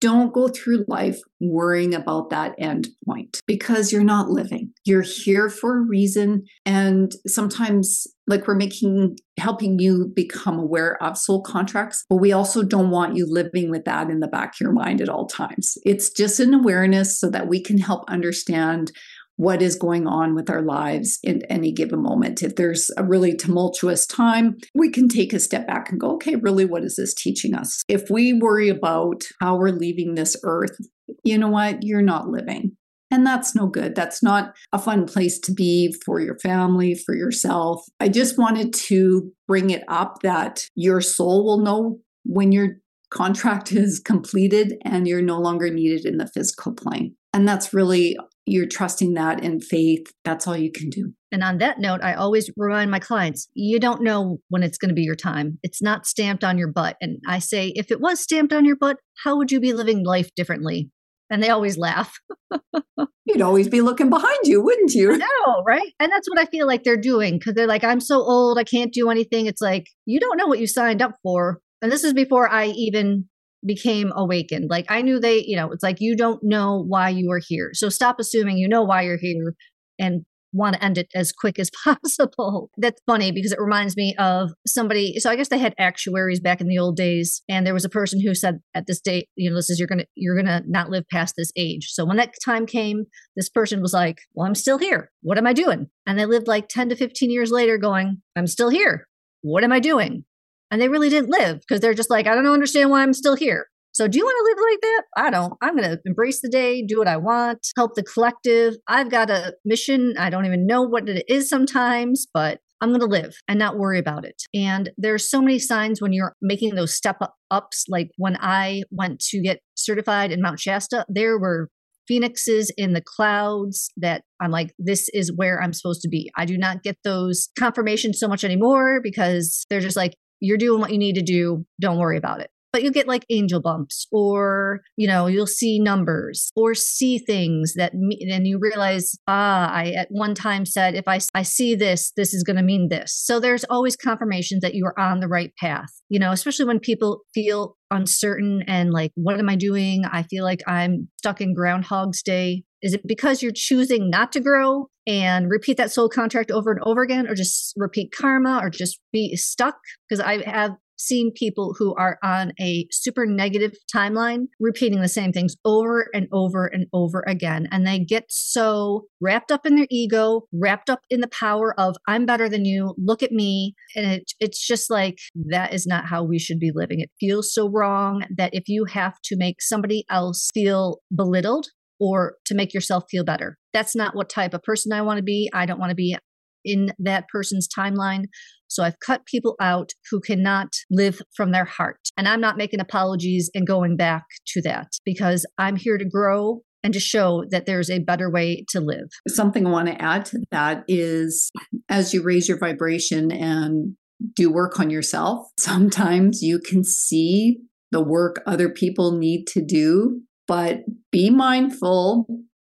don't 0.00 0.32
go 0.32 0.48
through 0.48 0.84
life 0.86 1.18
worrying 1.40 1.94
about 1.94 2.30
that 2.30 2.54
end 2.58 2.88
point 3.04 3.40
because 3.46 3.92
you're 3.92 4.04
not 4.04 4.30
living. 4.30 4.61
You're 4.84 5.02
here 5.02 5.48
for 5.48 5.78
a 5.78 5.82
reason. 5.82 6.44
And 6.66 7.12
sometimes, 7.26 8.06
like, 8.26 8.46
we're 8.46 8.54
making, 8.54 9.16
helping 9.38 9.78
you 9.78 10.10
become 10.14 10.58
aware 10.58 11.02
of 11.02 11.16
soul 11.16 11.42
contracts, 11.42 12.04
but 12.08 12.16
we 12.16 12.32
also 12.32 12.62
don't 12.62 12.90
want 12.90 13.16
you 13.16 13.26
living 13.28 13.70
with 13.70 13.84
that 13.84 14.10
in 14.10 14.20
the 14.20 14.28
back 14.28 14.54
of 14.54 14.60
your 14.60 14.72
mind 14.72 15.00
at 15.00 15.08
all 15.08 15.26
times. 15.26 15.78
It's 15.84 16.10
just 16.10 16.40
an 16.40 16.54
awareness 16.54 17.18
so 17.18 17.30
that 17.30 17.48
we 17.48 17.62
can 17.62 17.78
help 17.78 18.04
understand 18.08 18.92
what 19.36 19.62
is 19.62 19.76
going 19.76 20.06
on 20.06 20.34
with 20.34 20.50
our 20.50 20.62
lives 20.62 21.18
in 21.22 21.42
any 21.48 21.72
given 21.72 22.02
moment. 22.02 22.42
If 22.42 22.56
there's 22.56 22.90
a 22.96 23.04
really 23.04 23.34
tumultuous 23.34 24.06
time, 24.06 24.56
we 24.74 24.90
can 24.90 25.08
take 25.08 25.32
a 25.32 25.40
step 25.40 25.66
back 25.66 25.90
and 25.90 25.98
go, 25.98 26.12
okay, 26.14 26.36
really, 26.36 26.64
what 26.64 26.84
is 26.84 26.96
this 26.96 27.14
teaching 27.14 27.54
us? 27.54 27.82
If 27.88 28.10
we 28.10 28.34
worry 28.34 28.68
about 28.68 29.24
how 29.40 29.56
we're 29.56 29.70
leaving 29.70 30.14
this 30.14 30.36
earth, 30.44 30.76
you 31.24 31.38
know 31.38 31.48
what? 31.48 31.82
You're 31.82 32.02
not 32.02 32.28
living. 32.28 32.76
And 33.12 33.26
that's 33.26 33.54
no 33.54 33.66
good. 33.66 33.94
That's 33.94 34.22
not 34.22 34.56
a 34.72 34.78
fun 34.78 35.04
place 35.04 35.38
to 35.40 35.52
be 35.52 35.94
for 36.04 36.18
your 36.18 36.38
family, 36.38 36.94
for 36.94 37.14
yourself. 37.14 37.84
I 38.00 38.08
just 38.08 38.38
wanted 38.38 38.72
to 38.74 39.30
bring 39.46 39.68
it 39.68 39.84
up 39.86 40.22
that 40.22 40.66
your 40.74 41.02
soul 41.02 41.44
will 41.44 41.58
know 41.58 41.98
when 42.24 42.52
your 42.52 42.78
contract 43.10 43.70
is 43.72 44.00
completed 44.00 44.78
and 44.82 45.06
you're 45.06 45.20
no 45.20 45.38
longer 45.38 45.68
needed 45.70 46.06
in 46.06 46.16
the 46.16 46.26
physical 46.26 46.72
plane. 46.72 47.14
And 47.34 47.46
that's 47.46 47.74
really 47.74 48.16
you're 48.46 48.66
trusting 48.66 49.14
that 49.14 49.44
in 49.44 49.60
faith. 49.60 50.10
That's 50.24 50.48
all 50.48 50.56
you 50.56 50.72
can 50.72 50.88
do. 50.88 51.12
And 51.30 51.44
on 51.44 51.58
that 51.58 51.78
note, 51.78 52.00
I 52.02 52.14
always 52.14 52.50
remind 52.56 52.90
my 52.90 52.98
clients 52.98 53.46
you 53.54 53.78
don't 53.78 54.02
know 54.02 54.38
when 54.48 54.62
it's 54.62 54.78
going 54.78 54.88
to 54.88 54.94
be 54.94 55.02
your 55.02 55.14
time. 55.14 55.58
It's 55.62 55.82
not 55.82 56.06
stamped 56.06 56.44
on 56.44 56.58
your 56.58 56.68
butt. 56.68 56.96
And 57.00 57.18
I 57.26 57.38
say, 57.38 57.72
if 57.76 57.90
it 57.90 58.00
was 58.00 58.20
stamped 58.20 58.52
on 58.52 58.64
your 58.64 58.76
butt, 58.76 58.96
how 59.22 59.36
would 59.36 59.52
you 59.52 59.60
be 59.60 59.72
living 59.72 60.02
life 60.02 60.34
differently? 60.34 60.90
And 61.32 61.42
they 61.42 61.48
always 61.48 61.78
laugh. 61.78 62.14
You'd 63.24 63.40
always 63.40 63.66
be 63.66 63.80
looking 63.80 64.10
behind 64.10 64.40
you, 64.44 64.62
wouldn't 64.62 64.92
you? 64.92 65.16
No, 65.16 65.62
right? 65.66 65.94
And 65.98 66.12
that's 66.12 66.28
what 66.28 66.38
I 66.38 66.44
feel 66.44 66.66
like 66.66 66.84
they're 66.84 66.96
doing 66.96 67.38
because 67.38 67.54
they're 67.54 67.66
like, 67.66 67.84
I'm 67.84 68.00
so 68.00 68.16
old, 68.16 68.58
I 68.58 68.64
can't 68.64 68.92
do 68.92 69.08
anything. 69.08 69.46
It's 69.46 69.62
like, 69.62 69.86
you 70.04 70.20
don't 70.20 70.36
know 70.36 70.46
what 70.46 70.58
you 70.58 70.66
signed 70.66 71.00
up 71.00 71.12
for. 71.22 71.60
And 71.80 71.90
this 71.90 72.04
is 72.04 72.12
before 72.12 72.48
I 72.50 72.66
even 72.66 73.24
became 73.64 74.12
awakened. 74.14 74.68
Like 74.68 74.84
I 74.90 75.00
knew 75.00 75.18
they, 75.18 75.42
you 75.46 75.56
know, 75.56 75.70
it's 75.70 75.82
like 75.82 76.00
you 76.00 76.16
don't 76.16 76.42
know 76.42 76.84
why 76.86 77.08
you 77.08 77.30
are 77.30 77.40
here. 77.42 77.70
So 77.72 77.88
stop 77.88 78.20
assuming 78.20 78.58
you 78.58 78.68
know 78.68 78.82
why 78.82 79.02
you're 79.02 79.18
here 79.18 79.54
and 79.98 80.24
want 80.52 80.76
to 80.76 80.84
end 80.84 80.98
it 80.98 81.08
as 81.14 81.32
quick 81.32 81.58
as 81.58 81.70
possible. 81.84 82.70
That's 82.76 83.00
funny 83.06 83.32
because 83.32 83.52
it 83.52 83.60
reminds 83.60 83.96
me 83.96 84.14
of 84.16 84.50
somebody. 84.66 85.18
So 85.18 85.30
I 85.30 85.36
guess 85.36 85.48
they 85.48 85.58
had 85.58 85.74
actuaries 85.78 86.40
back 86.40 86.60
in 86.60 86.68
the 86.68 86.78
old 86.78 86.96
days, 86.96 87.42
and 87.48 87.66
there 87.66 87.74
was 87.74 87.84
a 87.84 87.90
person 87.90 88.20
who 88.20 88.34
said 88.34 88.60
at 88.74 88.86
this 88.86 89.00
date, 89.00 89.28
you 89.36 89.50
know, 89.50 89.56
this 89.56 89.70
is 89.70 89.78
you're 89.78 89.88
gonna 89.88 90.06
you're 90.14 90.36
gonna 90.36 90.62
not 90.66 90.90
live 90.90 91.08
past 91.08 91.34
this 91.36 91.52
age. 91.56 91.88
So 91.90 92.04
when 92.04 92.16
that 92.16 92.34
time 92.44 92.66
came, 92.66 93.04
this 93.36 93.48
person 93.48 93.80
was 93.80 93.92
like, 93.92 94.18
"Well, 94.34 94.46
I'm 94.46 94.54
still 94.54 94.78
here. 94.78 95.10
What 95.22 95.38
am 95.38 95.46
I 95.46 95.52
doing?" 95.52 95.88
And 96.06 96.18
they 96.18 96.26
lived 96.26 96.48
like 96.48 96.68
ten 96.68 96.88
to 96.88 96.96
fifteen 96.96 97.30
years 97.30 97.50
later, 97.50 97.78
going, 97.78 98.22
"I'm 98.36 98.46
still 98.46 98.70
here. 98.70 99.06
What 99.42 99.64
am 99.64 99.72
I 99.72 99.80
doing?" 99.80 100.24
and 100.72 100.80
they 100.80 100.88
really 100.88 101.10
didn't 101.10 101.28
live 101.28 101.60
because 101.60 101.80
they're 101.80 101.92
just 101.92 102.08
like, 102.08 102.26
I 102.26 102.34
don't 102.34 102.46
understand 102.46 102.88
why 102.88 103.02
I'm 103.02 103.12
still 103.12 103.36
here. 103.36 103.66
So, 103.92 104.08
do 104.08 104.18
you 104.18 104.24
want 104.24 104.36
to 104.38 104.50
live 104.50 104.70
like 104.70 104.80
that? 104.80 105.02
I 105.16 105.30
don't. 105.30 105.54
I'm 105.60 105.76
going 105.76 105.90
to 105.90 106.00
embrace 106.06 106.40
the 106.40 106.48
day, 106.48 106.82
do 106.82 106.98
what 106.98 107.08
I 107.08 107.18
want, 107.18 107.66
help 107.76 107.94
the 107.94 108.02
collective. 108.02 108.74
I've 108.88 109.10
got 109.10 109.30
a 109.30 109.54
mission. 109.64 110.14
I 110.18 110.30
don't 110.30 110.46
even 110.46 110.66
know 110.66 110.82
what 110.82 111.08
it 111.08 111.24
is 111.28 111.48
sometimes, 111.48 112.26
but 112.32 112.60
I'm 112.80 112.88
going 112.88 113.00
to 113.00 113.06
live 113.06 113.36
and 113.46 113.58
not 113.58 113.78
worry 113.78 113.98
about 113.98 114.24
it. 114.24 114.42
And 114.52 114.90
there's 114.96 115.30
so 115.30 115.40
many 115.40 115.58
signs 115.58 116.02
when 116.02 116.12
you're 116.12 116.34
making 116.42 116.74
those 116.74 116.96
step 116.96 117.18
ups. 117.50 117.84
Like 117.88 118.10
when 118.16 118.36
I 118.40 118.82
went 118.90 119.20
to 119.28 119.40
get 119.40 119.60
certified 119.74 120.32
in 120.32 120.42
Mount 120.42 120.58
Shasta, 120.58 121.04
there 121.08 121.38
were 121.38 121.68
phoenixes 122.08 122.72
in 122.76 122.94
the 122.94 123.02
clouds 123.02 123.90
that 123.98 124.22
I'm 124.40 124.50
like, 124.50 124.74
this 124.78 125.08
is 125.14 125.32
where 125.36 125.62
I'm 125.62 125.72
supposed 125.72 126.02
to 126.02 126.08
be. 126.08 126.30
I 126.36 126.44
do 126.44 126.58
not 126.58 126.82
get 126.82 126.96
those 127.04 127.50
confirmations 127.56 128.18
so 128.18 128.26
much 128.26 128.42
anymore 128.42 129.00
because 129.00 129.64
they're 129.70 129.80
just 129.80 129.96
like, 129.96 130.16
you're 130.40 130.58
doing 130.58 130.80
what 130.80 130.90
you 130.90 130.98
need 130.98 131.14
to 131.14 131.22
do. 131.22 131.64
Don't 131.80 131.98
worry 131.98 132.18
about 132.18 132.40
it. 132.40 132.50
But 132.72 132.82
you'll 132.82 132.92
get 132.92 133.06
like 133.06 133.26
angel 133.28 133.60
bumps, 133.60 134.06
or, 134.10 134.80
you 134.96 135.06
know, 135.06 135.26
you'll 135.26 135.46
see 135.46 135.78
numbers 135.78 136.50
or 136.56 136.74
see 136.74 137.18
things 137.18 137.74
that, 137.74 137.94
mean 137.94 138.30
and 138.30 138.46
you 138.46 138.58
realize, 138.58 139.14
ah, 139.28 139.70
I 139.70 139.90
at 139.90 140.08
one 140.10 140.34
time 140.34 140.64
said, 140.64 140.94
if 140.94 141.06
I, 141.06 141.20
I 141.34 141.42
see 141.42 141.74
this, 141.74 142.12
this 142.16 142.32
is 142.32 142.42
going 142.42 142.56
to 142.56 142.62
mean 142.62 142.88
this. 142.88 143.14
So 143.14 143.38
there's 143.40 143.64
always 143.64 143.94
confirmation 143.94 144.60
that 144.62 144.74
you 144.74 144.86
are 144.86 144.98
on 144.98 145.20
the 145.20 145.28
right 145.28 145.52
path, 145.60 145.90
you 146.08 146.18
know, 146.18 146.32
especially 146.32 146.64
when 146.64 146.80
people 146.80 147.20
feel 147.34 147.76
uncertain 147.90 148.62
and 148.66 148.90
like, 148.90 149.12
what 149.16 149.38
am 149.38 149.50
I 149.50 149.56
doing? 149.56 150.04
I 150.10 150.22
feel 150.22 150.44
like 150.44 150.62
I'm 150.66 151.08
stuck 151.18 151.42
in 151.42 151.54
Groundhog's 151.54 152.22
Day. 152.22 152.64
Is 152.80 152.94
it 152.94 153.06
because 153.06 153.42
you're 153.42 153.52
choosing 153.54 154.10
not 154.10 154.32
to 154.32 154.40
grow 154.40 154.88
and 155.06 155.50
repeat 155.50 155.76
that 155.76 155.92
soul 155.92 156.08
contract 156.08 156.50
over 156.50 156.72
and 156.72 156.80
over 156.84 157.02
again, 157.02 157.28
or 157.28 157.34
just 157.34 157.74
repeat 157.76 158.12
karma, 158.16 158.60
or 158.62 158.70
just 158.70 158.98
be 159.12 159.36
stuck? 159.36 159.76
Because 160.08 160.20
I 160.20 160.42
have 160.48 160.72
seen 161.02 161.32
people 161.34 161.74
who 161.78 161.94
are 161.96 162.18
on 162.22 162.52
a 162.60 162.86
super 162.90 163.26
negative 163.26 163.74
timeline 163.94 164.46
repeating 164.60 165.00
the 165.00 165.08
same 165.08 165.32
things 165.32 165.56
over 165.64 166.08
and 166.14 166.28
over 166.32 166.66
and 166.66 166.86
over 166.92 167.24
again. 167.26 167.68
And 167.70 167.86
they 167.86 167.98
get 167.98 168.24
so 168.28 169.04
wrapped 169.20 169.50
up 169.52 169.66
in 169.66 169.76
their 169.76 169.86
ego, 169.90 170.42
wrapped 170.52 170.88
up 170.88 171.00
in 171.10 171.20
the 171.20 171.28
power 171.28 171.78
of, 171.78 171.96
I'm 172.06 172.26
better 172.26 172.48
than 172.48 172.64
you, 172.64 172.94
look 172.96 173.22
at 173.22 173.32
me. 173.32 173.74
And 173.96 174.06
it, 174.06 174.32
it's 174.40 174.66
just 174.66 174.90
like, 174.90 175.18
that 175.48 175.74
is 175.74 175.86
not 175.86 176.06
how 176.06 176.22
we 176.24 176.38
should 176.38 176.58
be 176.58 176.72
living. 176.74 177.00
It 177.00 177.10
feels 177.20 177.52
so 177.52 177.68
wrong 177.68 178.24
that 178.36 178.54
if 178.54 178.68
you 178.68 178.84
have 178.86 179.20
to 179.24 179.36
make 179.36 179.60
somebody 179.60 180.04
else 180.10 180.48
feel 180.54 180.98
belittled, 181.14 181.66
or 182.00 182.34
to 182.44 182.54
make 182.56 182.74
yourself 182.74 183.04
feel 183.08 183.22
better. 183.22 183.56
That's 183.72 183.94
not 183.94 184.16
what 184.16 184.28
type 184.28 184.54
of 184.54 184.62
person 184.64 184.92
I 184.92 185.02
want 185.02 185.18
to 185.18 185.22
be. 185.22 185.48
I 185.54 185.66
don't 185.66 185.78
want 185.78 185.90
to 185.90 185.94
be 185.94 186.16
in 186.64 186.92
that 186.98 187.28
person's 187.28 187.68
timeline. 187.68 188.24
So 188.72 188.82
I've 188.82 188.98
cut 189.00 189.26
people 189.26 189.56
out 189.60 189.90
who 190.10 190.20
cannot 190.20 190.68
live 190.90 191.20
from 191.36 191.52
their 191.52 191.64
heart. 191.64 191.98
And 192.16 192.26
I'm 192.26 192.40
not 192.40 192.56
making 192.56 192.80
apologies 192.80 193.50
and 193.54 193.66
going 193.66 193.96
back 193.96 194.24
to 194.48 194.62
that 194.62 194.88
because 195.04 195.46
I'm 195.58 195.76
here 195.76 195.98
to 195.98 196.04
grow 196.04 196.62
and 196.82 196.92
to 196.94 197.00
show 197.00 197.44
that 197.50 197.66
there's 197.66 197.90
a 197.90 198.00
better 198.00 198.30
way 198.30 198.64
to 198.70 198.80
live. 198.80 199.08
Something 199.28 199.66
I 199.66 199.70
want 199.70 199.88
to 199.88 200.02
add 200.02 200.24
to 200.26 200.40
that 200.50 200.84
is 200.88 201.50
as 201.88 202.12
you 202.12 202.22
raise 202.22 202.48
your 202.48 202.58
vibration 202.58 203.30
and 203.30 203.94
do 204.34 204.50
work 204.50 204.80
on 204.80 204.90
yourself, 204.90 205.46
sometimes 205.58 206.42
you 206.42 206.58
can 206.58 206.84
see 206.84 207.58
the 207.90 208.02
work 208.02 208.42
other 208.46 208.68
people 208.68 209.12
need 209.12 209.46
to 209.48 209.64
do, 209.64 210.22
but 210.48 210.80
be 211.10 211.30
mindful 211.30 212.26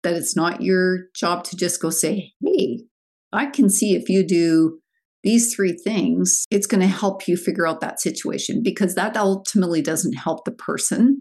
that 0.04 0.14
it's 0.14 0.36
not 0.36 0.62
your 0.62 1.08
job 1.16 1.44
to 1.46 1.58
just 1.58 1.82
go 1.82 1.90
say, 1.90 2.34
hey, 2.46 2.84
I 3.34 3.48
can 3.48 3.70
see 3.70 3.96
if 3.96 4.10
you 4.10 4.26
do 4.26 4.80
these 5.28 5.54
three 5.54 5.74
things, 5.74 6.46
it's 6.50 6.68
going 6.68 6.80
to 6.80 6.88
help 6.88 7.28
you 7.28 7.36
figure 7.36 7.68
out 7.68 7.82
that 7.82 8.00
situation 8.00 8.64
because 8.64 8.96
that 8.96 9.18
ultimately 9.18 9.82
doesn't 9.82 10.14
help 10.14 10.46
the 10.46 10.54
person 10.54 11.20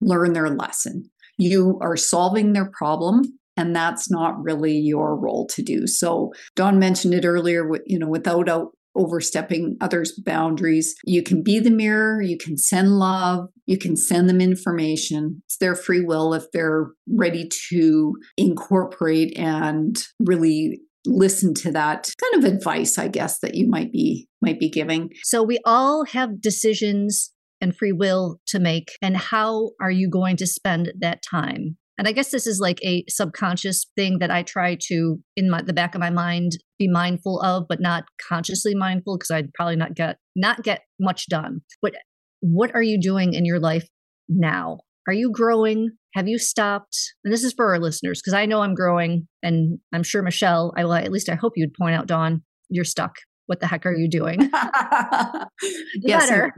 learn 0.00 0.32
their 0.32 0.48
lesson. 0.48 1.10
You 1.38 1.76
are 1.82 1.96
solving 1.96 2.52
their 2.52 2.70
problem 2.70 3.24
and 3.56 3.74
that's 3.74 4.08
not 4.08 4.40
really 4.40 4.76
your 4.76 5.16
role 5.16 5.48
to 5.48 5.62
do. 5.62 5.88
So 5.88 6.32
Dawn 6.54 6.78
mentioned 6.78 7.14
it 7.14 7.24
earlier, 7.24 7.68
you 7.84 7.98
know, 7.98 8.06
without 8.06 8.48
out 8.48 8.68
overstepping 8.94 9.76
others' 9.80 10.12
boundaries. 10.24 10.94
You 11.04 11.24
can 11.24 11.42
be 11.42 11.58
the 11.58 11.70
mirror, 11.70 12.22
you 12.22 12.38
can 12.38 12.56
send 12.56 12.98
love, 12.98 13.48
you 13.66 13.76
can 13.76 13.96
send 13.96 14.28
them 14.28 14.40
information. 14.40 15.42
It's 15.46 15.58
their 15.58 15.74
free 15.74 16.00
will 16.00 16.32
if 16.32 16.44
they're 16.52 16.90
ready 17.08 17.48
to 17.70 18.14
incorporate 18.36 19.36
and 19.36 19.96
really 20.20 20.80
listen 21.06 21.54
to 21.54 21.72
that 21.72 22.10
kind 22.20 22.44
of 22.44 22.52
advice 22.52 22.98
i 22.98 23.08
guess 23.08 23.38
that 23.38 23.54
you 23.54 23.68
might 23.68 23.92
be 23.92 24.28
might 24.40 24.60
be 24.60 24.68
giving. 24.68 25.10
So 25.22 25.42
we 25.42 25.58
all 25.64 26.04
have 26.06 26.40
decisions 26.40 27.32
and 27.60 27.76
free 27.76 27.92
will 27.92 28.40
to 28.46 28.58
make 28.58 28.92
and 29.02 29.16
how 29.16 29.70
are 29.80 29.90
you 29.90 30.08
going 30.08 30.36
to 30.36 30.46
spend 30.46 30.92
that 31.00 31.22
time? 31.28 31.76
And 31.98 32.06
i 32.06 32.12
guess 32.12 32.30
this 32.30 32.46
is 32.46 32.60
like 32.60 32.78
a 32.84 33.04
subconscious 33.08 33.86
thing 33.96 34.20
that 34.20 34.30
i 34.30 34.44
try 34.44 34.76
to 34.82 35.18
in 35.36 35.50
my, 35.50 35.62
the 35.62 35.72
back 35.72 35.96
of 35.96 36.00
my 36.00 36.10
mind 36.10 36.52
be 36.78 36.86
mindful 36.86 37.40
of 37.40 37.66
but 37.68 37.80
not 37.80 38.04
consciously 38.28 38.72
mindful 38.72 39.18
because 39.18 39.32
i'd 39.32 39.52
probably 39.54 39.74
not 39.74 39.94
get 39.94 40.18
not 40.36 40.62
get 40.62 40.82
much 41.00 41.26
done. 41.26 41.62
But 41.82 41.94
what 42.40 42.72
are 42.74 42.82
you 42.82 43.00
doing 43.00 43.34
in 43.34 43.44
your 43.44 43.58
life 43.58 43.88
now 44.28 44.78
are 45.08 45.14
you 45.14 45.32
growing 45.32 45.90
have 46.14 46.26
you 46.26 46.38
stopped? 46.38 46.96
And 47.24 47.32
this 47.32 47.44
is 47.44 47.52
for 47.52 47.66
our 47.72 47.78
listeners 47.78 48.20
because 48.20 48.34
I 48.34 48.46
know 48.46 48.62
I'm 48.62 48.74
growing, 48.74 49.28
and 49.42 49.78
I'm 49.92 50.02
sure 50.02 50.22
Michelle, 50.22 50.72
I 50.76 50.84
will 50.84 50.94
at 50.94 51.12
least 51.12 51.28
I 51.28 51.34
hope 51.34 51.52
you'd 51.54 51.74
point 51.74 51.94
out, 51.94 52.06
Dawn, 52.06 52.42
you're 52.68 52.84
stuck. 52.84 53.16
What 53.46 53.60
the 53.60 53.66
heck 53.66 53.86
are 53.86 53.94
you 53.94 54.08
doing? 54.08 54.50
yes, 55.94 56.28
Better. 56.28 56.54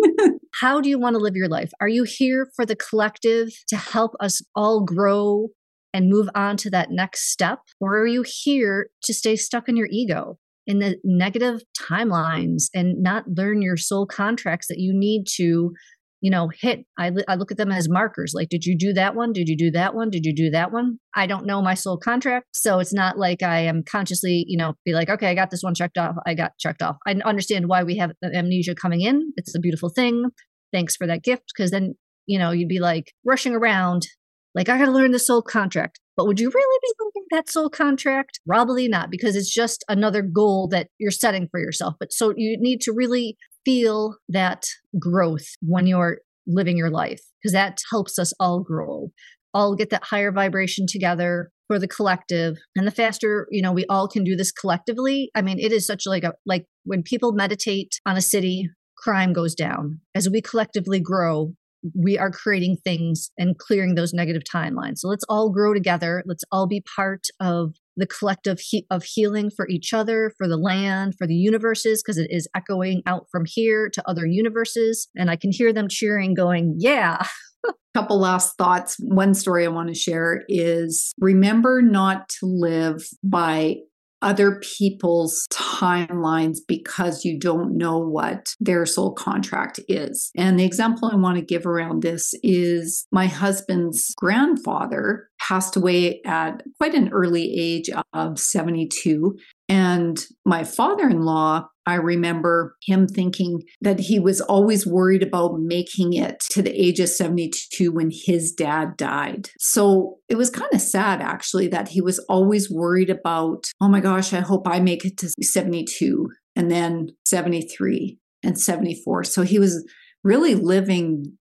How 0.60 0.80
do 0.80 0.88
you 0.88 0.98
want 0.98 1.14
to 1.14 1.18
live 1.20 1.34
your 1.34 1.48
life? 1.48 1.72
Are 1.80 1.88
you 1.88 2.04
here 2.04 2.50
for 2.54 2.64
the 2.64 2.76
collective 2.76 3.48
to 3.68 3.76
help 3.76 4.12
us 4.20 4.40
all 4.54 4.84
grow 4.84 5.48
and 5.92 6.08
move 6.08 6.28
on 6.34 6.56
to 6.58 6.70
that 6.70 6.90
next 6.90 7.32
step? 7.32 7.58
Or 7.80 7.98
are 7.98 8.06
you 8.06 8.24
here 8.24 8.90
to 9.04 9.12
stay 9.12 9.36
stuck 9.36 9.68
in 9.68 9.76
your 9.76 9.88
ego, 9.90 10.38
in 10.66 10.78
the 10.78 10.98
negative 11.04 11.62
timelines, 11.78 12.64
and 12.72 13.02
not 13.02 13.24
learn 13.26 13.60
your 13.60 13.76
soul 13.76 14.06
contracts 14.06 14.68
that 14.68 14.78
you 14.78 14.92
need 14.94 15.24
to 15.34 15.72
you 16.20 16.30
know, 16.30 16.50
hit. 16.60 16.80
I, 16.98 17.10
I 17.28 17.34
look 17.36 17.50
at 17.50 17.56
them 17.56 17.72
as 17.72 17.88
markers. 17.88 18.32
Like, 18.34 18.48
did 18.48 18.64
you 18.64 18.76
do 18.76 18.92
that 18.92 19.14
one? 19.14 19.32
Did 19.32 19.48
you 19.48 19.56
do 19.56 19.70
that 19.70 19.94
one? 19.94 20.10
Did 20.10 20.24
you 20.24 20.34
do 20.34 20.50
that 20.50 20.72
one? 20.72 20.98
I 21.14 21.26
don't 21.26 21.46
know 21.46 21.62
my 21.62 21.74
soul 21.74 21.96
contract. 21.96 22.46
So 22.52 22.78
it's 22.78 22.92
not 22.92 23.18
like 23.18 23.42
I 23.42 23.60
am 23.60 23.82
consciously, 23.82 24.44
you 24.46 24.56
know, 24.58 24.74
be 24.84 24.92
like, 24.92 25.08
okay, 25.08 25.28
I 25.28 25.34
got 25.34 25.50
this 25.50 25.62
one 25.62 25.74
checked 25.74 25.98
off. 25.98 26.16
I 26.26 26.34
got 26.34 26.52
checked 26.58 26.82
off. 26.82 26.96
I 27.06 27.12
understand 27.24 27.68
why 27.68 27.82
we 27.82 27.96
have 27.96 28.10
uh, 28.24 28.28
amnesia 28.34 28.74
coming 28.74 29.00
in. 29.00 29.32
It's 29.36 29.54
a 29.54 29.60
beautiful 29.60 29.88
thing. 29.88 30.26
Thanks 30.72 30.94
for 30.96 31.06
that 31.06 31.22
gift. 31.22 31.52
Cause 31.56 31.70
then, 31.70 31.94
you 32.26 32.38
know, 32.38 32.50
you'd 32.50 32.68
be 32.68 32.80
like 32.80 33.12
rushing 33.24 33.54
around, 33.54 34.06
like, 34.54 34.68
I 34.68 34.78
got 34.78 34.86
to 34.86 34.92
learn 34.92 35.12
the 35.12 35.18
soul 35.18 35.42
contract. 35.42 36.00
But 36.16 36.26
would 36.26 36.38
you 36.38 36.50
really 36.50 36.78
be 36.82 36.94
learning 37.00 37.26
that 37.30 37.48
soul 37.48 37.70
contract? 37.70 38.40
Probably 38.46 38.88
not, 38.88 39.10
because 39.10 39.36
it's 39.36 39.52
just 39.52 39.84
another 39.88 40.20
goal 40.20 40.68
that 40.68 40.88
you're 40.98 41.10
setting 41.10 41.48
for 41.50 41.58
yourself. 41.58 41.94
But 41.98 42.12
so 42.12 42.34
you 42.36 42.58
need 42.60 42.82
to 42.82 42.92
really 42.92 43.38
feel 43.64 44.16
that 44.28 44.64
growth 44.98 45.46
when 45.60 45.86
you're 45.86 46.18
living 46.46 46.76
your 46.76 46.90
life 46.90 47.20
because 47.42 47.52
that 47.52 47.78
helps 47.90 48.18
us 48.18 48.32
all 48.40 48.60
grow. 48.60 49.10
All 49.52 49.74
get 49.74 49.90
that 49.90 50.04
higher 50.04 50.30
vibration 50.30 50.86
together 50.86 51.50
for 51.66 51.78
the 51.78 51.88
collective 51.88 52.56
and 52.74 52.86
the 52.86 52.92
faster 52.92 53.46
you 53.50 53.62
know 53.62 53.72
we 53.72 53.84
all 53.88 54.08
can 54.08 54.24
do 54.24 54.34
this 54.34 54.50
collectively 54.50 55.30
i 55.36 55.42
mean 55.42 55.56
it 55.60 55.70
is 55.70 55.86
such 55.86 56.02
like 56.04 56.24
a 56.24 56.32
like 56.44 56.66
when 56.82 57.00
people 57.00 57.30
meditate 57.30 58.00
on 58.04 58.16
a 58.16 58.20
city 58.20 58.68
crime 59.00 59.32
goes 59.32 59.54
down. 59.54 60.00
As 60.14 60.28
we 60.28 60.40
collectively 60.40 61.00
grow 61.00 61.54
we 61.94 62.18
are 62.18 62.30
creating 62.30 62.76
things 62.84 63.30
and 63.38 63.58
clearing 63.58 63.94
those 63.94 64.12
negative 64.12 64.42
timelines 64.44 64.98
so 64.98 65.08
let's 65.08 65.24
all 65.28 65.50
grow 65.50 65.72
together 65.72 66.22
let's 66.26 66.44
all 66.52 66.66
be 66.66 66.82
part 66.82 67.26
of 67.40 67.74
the 68.00 68.06
collective 68.06 68.58
he- 68.58 68.86
of 68.90 69.04
healing 69.04 69.50
for 69.50 69.68
each 69.68 69.92
other, 69.92 70.32
for 70.36 70.48
the 70.48 70.56
land, 70.56 71.14
for 71.16 71.26
the 71.26 71.34
universes, 71.34 72.02
because 72.02 72.18
it 72.18 72.28
is 72.30 72.48
echoing 72.56 73.02
out 73.06 73.26
from 73.30 73.44
here 73.46 73.88
to 73.90 74.08
other 74.08 74.26
universes. 74.26 75.08
And 75.16 75.30
I 75.30 75.36
can 75.36 75.52
hear 75.52 75.72
them 75.72 75.86
cheering, 75.88 76.34
going, 76.34 76.74
Yeah. 76.78 77.24
Couple 77.94 78.18
last 78.18 78.56
thoughts. 78.56 78.96
One 79.00 79.34
story 79.34 79.64
I 79.64 79.68
want 79.68 79.88
to 79.88 79.94
share 79.94 80.44
is 80.48 81.12
remember 81.18 81.82
not 81.82 82.28
to 82.40 82.46
live 82.46 83.06
by 83.22 83.76
other 84.22 84.60
people's 84.60 85.46
timelines 85.50 86.58
because 86.66 87.24
you 87.24 87.38
don't 87.38 87.76
know 87.76 87.98
what 87.98 88.54
their 88.60 88.84
soul 88.84 89.12
contract 89.12 89.80
is. 89.88 90.30
And 90.36 90.58
the 90.58 90.64
example 90.64 91.10
I 91.10 91.16
want 91.16 91.36
to 91.36 91.44
give 91.44 91.66
around 91.66 92.02
this 92.02 92.34
is 92.42 93.06
my 93.10 93.26
husband's 93.26 94.14
grandfather 94.16 95.29
passed 95.40 95.76
away 95.76 96.20
at 96.24 96.62
quite 96.76 96.94
an 96.94 97.08
early 97.10 97.54
age 97.58 97.90
of 98.12 98.38
72. 98.38 99.36
And 99.68 100.24
my 100.44 100.64
father 100.64 101.08
in 101.08 101.22
law, 101.22 101.66
I 101.86 101.94
remember 101.94 102.76
him 102.84 103.08
thinking 103.08 103.62
that 103.80 103.98
he 103.98 104.20
was 104.20 104.40
always 104.40 104.86
worried 104.86 105.22
about 105.22 105.58
making 105.58 106.12
it 106.12 106.40
to 106.50 106.62
the 106.62 106.70
age 106.70 107.00
of 107.00 107.08
72 107.08 107.90
when 107.90 108.10
his 108.12 108.52
dad 108.52 108.96
died. 108.96 109.48
So 109.58 110.18
it 110.28 110.36
was 110.36 110.50
kind 110.50 110.72
of 110.72 110.80
sad, 110.80 111.20
actually, 111.20 111.68
that 111.68 111.88
he 111.88 112.00
was 112.00 112.18
always 112.28 112.70
worried 112.70 113.10
about, 113.10 113.64
oh 113.80 113.88
my 113.88 114.00
gosh, 114.00 114.32
I 114.32 114.40
hope 114.40 114.68
I 114.68 114.78
make 114.78 115.04
it 115.04 115.16
to 115.18 115.30
72 115.42 116.28
and 116.54 116.70
then 116.70 117.08
73 117.24 118.18
and 118.42 118.58
74. 118.58 119.24
So 119.24 119.42
he 119.42 119.58
was 119.58 119.84
really 120.22 120.54
living 120.54 121.36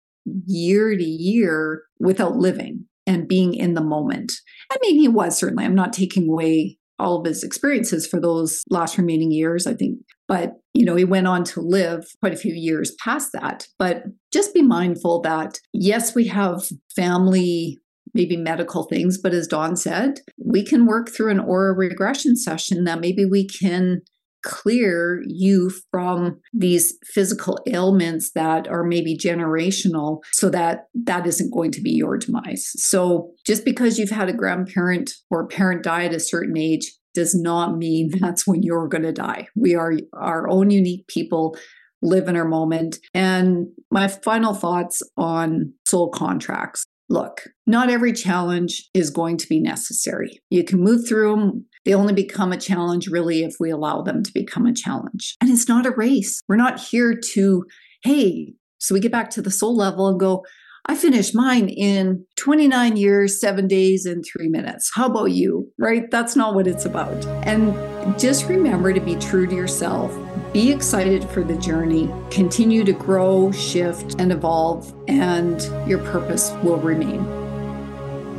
year 0.46 0.96
to 0.96 1.04
year 1.04 1.82
without 1.98 2.36
living 2.36 2.84
and 3.08 3.26
being 3.26 3.54
in 3.54 3.74
the 3.74 3.82
moment. 3.82 4.34
I 4.70 4.76
mean, 4.82 5.00
he 5.00 5.08
was 5.08 5.36
certainly, 5.36 5.64
I'm 5.64 5.74
not 5.74 5.92
taking 5.92 6.28
away 6.28 6.78
all 6.98 7.18
of 7.18 7.26
his 7.26 7.42
experiences 7.42 8.06
for 8.06 8.20
those 8.20 8.62
last 8.70 8.98
remaining 8.98 9.32
years, 9.32 9.66
I 9.66 9.74
think. 9.74 9.98
But, 10.26 10.54
you 10.74 10.84
know, 10.84 10.94
he 10.94 11.04
went 11.04 11.26
on 11.26 11.42
to 11.44 11.60
live 11.60 12.04
quite 12.20 12.34
a 12.34 12.38
few 12.38 12.52
years 12.52 12.94
past 13.02 13.32
that. 13.32 13.66
But 13.78 14.02
just 14.32 14.52
be 14.52 14.62
mindful 14.62 15.22
that, 15.22 15.58
yes, 15.72 16.14
we 16.14 16.26
have 16.26 16.68
family, 16.94 17.78
maybe 18.14 18.36
medical 18.36 18.84
things, 18.84 19.16
but 19.16 19.32
as 19.32 19.46
Dawn 19.46 19.76
said, 19.76 20.20
we 20.36 20.62
can 20.62 20.86
work 20.86 21.08
through 21.08 21.30
an 21.30 21.40
aura 21.40 21.72
regression 21.72 22.36
session 22.36 22.84
that 22.84 23.00
maybe 23.00 23.24
we 23.24 23.46
can 23.46 24.02
clear 24.42 25.22
you 25.26 25.70
from 25.90 26.40
these 26.52 26.96
physical 27.04 27.58
ailments 27.66 28.32
that 28.34 28.68
are 28.68 28.84
maybe 28.84 29.16
generational 29.16 30.20
so 30.32 30.48
that 30.50 30.86
that 30.94 31.26
isn't 31.26 31.52
going 31.52 31.72
to 31.72 31.80
be 31.80 31.90
your 31.90 32.16
demise. 32.18 32.70
So 32.76 33.32
just 33.46 33.64
because 33.64 33.98
you've 33.98 34.10
had 34.10 34.28
a 34.28 34.32
grandparent 34.32 35.12
or 35.30 35.42
a 35.42 35.48
parent 35.48 35.82
die 35.82 36.04
at 36.04 36.14
a 36.14 36.20
certain 36.20 36.56
age 36.56 36.92
does 37.14 37.34
not 37.34 37.76
mean 37.76 38.10
that's 38.20 38.46
when 38.46 38.62
you're 38.62 38.88
going 38.88 39.02
to 39.02 39.12
die. 39.12 39.48
We 39.56 39.74
are 39.74 39.94
our 40.12 40.48
own 40.48 40.70
unique 40.70 41.06
people 41.08 41.56
live 42.00 42.28
in 42.28 42.36
our 42.36 42.46
moment. 42.46 42.98
And 43.12 43.68
my 43.90 44.08
final 44.08 44.54
thoughts 44.54 45.02
on 45.16 45.72
soul 45.86 46.10
contracts. 46.10 46.84
Look, 47.10 47.44
not 47.66 47.88
every 47.88 48.12
challenge 48.12 48.88
is 48.92 49.08
going 49.08 49.38
to 49.38 49.48
be 49.48 49.58
necessary. 49.58 50.42
You 50.50 50.62
can 50.62 50.80
move 50.80 51.08
through 51.08 51.30
them 51.34 51.66
they 51.88 51.94
only 51.94 52.12
become 52.12 52.52
a 52.52 52.58
challenge 52.58 53.08
really 53.08 53.42
if 53.42 53.54
we 53.58 53.70
allow 53.70 54.02
them 54.02 54.22
to 54.22 54.30
become 54.34 54.66
a 54.66 54.74
challenge. 54.74 55.36
And 55.40 55.48
it's 55.48 55.68
not 55.68 55.86
a 55.86 55.90
race. 55.92 56.42
We're 56.46 56.56
not 56.56 56.78
here 56.78 57.18
to, 57.32 57.64
hey, 58.04 58.52
so 58.76 58.92
we 58.92 59.00
get 59.00 59.10
back 59.10 59.30
to 59.30 59.42
the 59.42 59.50
soul 59.50 59.74
level 59.74 60.06
and 60.06 60.20
go, 60.20 60.44
I 60.84 60.94
finished 60.94 61.34
mine 61.34 61.70
in 61.70 62.26
29 62.36 62.98
years, 62.98 63.40
seven 63.40 63.66
days, 63.66 64.04
and 64.04 64.22
three 64.22 64.50
minutes. 64.50 64.90
How 64.94 65.06
about 65.06 65.30
you? 65.30 65.72
Right? 65.78 66.10
That's 66.10 66.36
not 66.36 66.54
what 66.54 66.66
it's 66.66 66.84
about. 66.84 67.24
And 67.46 67.72
just 68.20 68.44
remember 68.48 68.92
to 68.92 69.00
be 69.00 69.16
true 69.16 69.46
to 69.46 69.56
yourself. 69.56 70.14
Be 70.52 70.70
excited 70.70 71.24
for 71.30 71.42
the 71.42 71.56
journey. 71.56 72.12
Continue 72.30 72.84
to 72.84 72.92
grow, 72.92 73.50
shift, 73.50 74.20
and 74.20 74.30
evolve, 74.30 74.94
and 75.08 75.62
your 75.88 76.00
purpose 76.00 76.50
will 76.62 76.76
remain. 76.76 77.47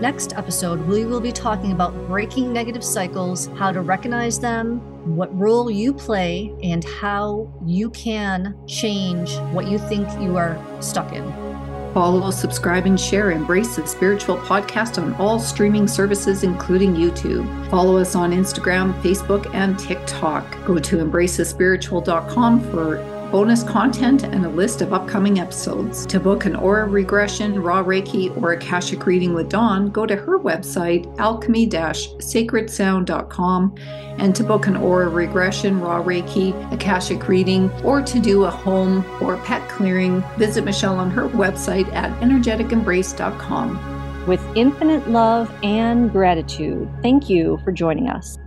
Next 0.01 0.33
episode, 0.37 0.87
we 0.87 1.03
will 1.03 1.19
be 1.19 1.33
talking 1.33 1.73
about 1.73 1.93
breaking 2.07 2.53
negative 2.53 2.85
cycles, 2.85 3.47
how 3.57 3.73
to 3.73 3.81
recognize 3.81 4.39
them, 4.39 4.79
what 5.17 5.37
role 5.37 5.69
you 5.69 5.93
play 5.93 6.53
and 6.63 6.85
how 6.85 7.53
you 7.65 7.89
can 7.89 8.55
change 8.65 9.35
what 9.51 9.67
you 9.67 9.77
think 9.77 10.07
you 10.21 10.37
are 10.37 10.57
stuck 10.81 11.11
in. 11.11 11.29
Follow, 11.93 12.31
subscribe, 12.31 12.85
and 12.85 12.97
share 12.97 13.31
Embrace 13.31 13.75
the 13.75 13.85
Spiritual 13.85 14.37
podcast 14.37 15.01
on 15.01 15.13
all 15.15 15.37
streaming 15.37 15.85
services, 15.85 16.43
including 16.43 16.93
YouTube. 16.93 17.69
Follow 17.69 17.97
us 17.97 18.15
on 18.15 18.31
Instagram, 18.31 18.93
Facebook, 19.01 19.53
and 19.53 19.77
TikTok. 19.77 20.65
Go 20.65 20.79
to 20.79 20.97
embracethespiritual.com 20.97 22.71
for 22.71 22.99
bonus 23.31 23.63
content, 23.63 24.23
and 24.23 24.45
a 24.45 24.49
list 24.49 24.81
of 24.81 24.93
upcoming 24.93 25.39
episodes. 25.39 26.05
To 26.07 26.19
book 26.19 26.45
an 26.45 26.55
aura 26.55 26.87
regression, 26.87 27.61
RAAH 27.61 27.83
Reiki, 27.83 28.41
or 28.41 28.53
Akashic 28.53 29.05
reading 29.05 29.33
with 29.33 29.49
Dawn, 29.49 29.89
go 29.89 30.05
to 30.05 30.15
her 30.15 30.39
website, 30.39 31.05
alchemy-sacredsound.com. 31.17 33.75
And 34.17 34.35
to 34.35 34.43
book 34.43 34.65
an 34.67 34.75
aura 34.75 35.09
regression, 35.09 35.79
RAAH 35.79 36.03
Reiki, 36.03 36.73
Akashic 36.73 37.27
reading, 37.27 37.69
or 37.83 38.01
to 38.01 38.19
do 38.19 38.45
a 38.45 38.49
home 38.49 39.05
or 39.21 39.37
pet 39.37 39.69
clearing, 39.69 40.23
visit 40.37 40.65
Michelle 40.65 40.97
on 40.97 41.11
her 41.11 41.29
website 41.29 41.87
at 41.93 42.11
energeticembrace.com. 42.21 44.25
With 44.27 44.43
infinite 44.55 45.07
love 45.09 45.49
and 45.63 46.11
gratitude, 46.11 46.89
thank 47.01 47.29
you 47.29 47.57
for 47.63 47.71
joining 47.71 48.09
us. 48.09 48.37